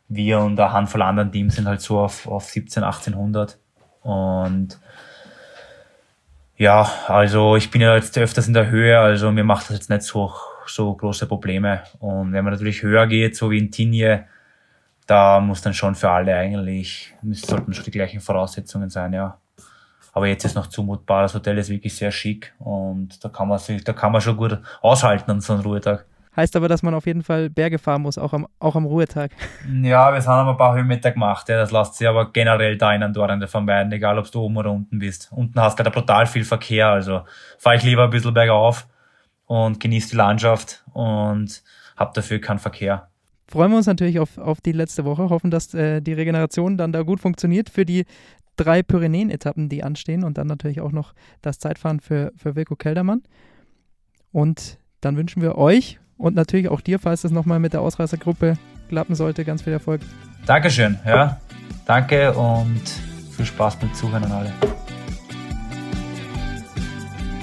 [0.08, 3.58] wir und eine Handvoll anderen Teams sind halt so auf, auf 17, 1800
[4.02, 4.78] und
[6.58, 9.90] ja, also ich bin ja jetzt öfters in der Höhe, also mir macht das jetzt
[9.90, 10.32] nicht so,
[10.66, 11.82] so große Probleme.
[11.98, 14.26] Und wenn man natürlich höher geht, so wie in Tinje,
[15.06, 19.38] da muss dann schon für alle eigentlich, sollten schon die gleichen Voraussetzungen sein, ja.
[20.12, 21.22] Aber jetzt ist noch zumutbar.
[21.22, 24.36] Das Hotel ist wirklich sehr schick und da kann man sich, da kann man schon
[24.36, 26.06] gut aushalten an so einem Ruhetag.
[26.34, 29.30] Heißt aber, dass man auf jeden Fall Berge fahren muss, auch am, auch am Ruhetag.
[29.82, 31.48] Ja, wir haben ein paar Höhenmeter gemacht.
[31.48, 34.70] Ja, das lässt sich aber generell da in Andorra vermeiden, egal ob du oben oder
[34.70, 35.30] unten bist.
[35.32, 37.22] Unten hast du da brutal viel Verkehr, also
[37.58, 38.86] fahre ich lieber ein bisschen bergauf
[39.46, 41.62] und genieße die Landschaft und
[41.96, 43.08] hab dafür keinen Verkehr.
[43.48, 46.92] Freuen wir uns natürlich auf, auf die letzte Woche, hoffen, dass äh, die Regeneration dann
[46.92, 48.04] da gut funktioniert für die
[48.56, 53.22] drei Pyrenäen-Etappen, die anstehen und dann natürlich auch noch das Zeitfahren für, für Wilko Keldermann.
[54.32, 58.58] Und dann wünschen wir euch und natürlich auch dir, falls das nochmal mit der Ausreißergruppe
[58.88, 60.00] klappen sollte, ganz viel Erfolg.
[60.46, 61.40] Dankeschön, ja.
[61.86, 62.82] Danke und
[63.30, 64.52] viel Spaß beim Zuhören an alle.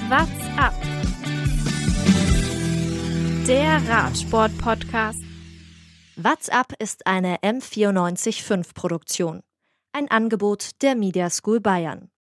[0.09, 0.73] What's up?
[3.47, 5.22] Der Radsport-Podcast.
[6.15, 9.41] What's up ist eine M945 Produktion.
[9.93, 12.12] Ein Angebot der Media School Bayern.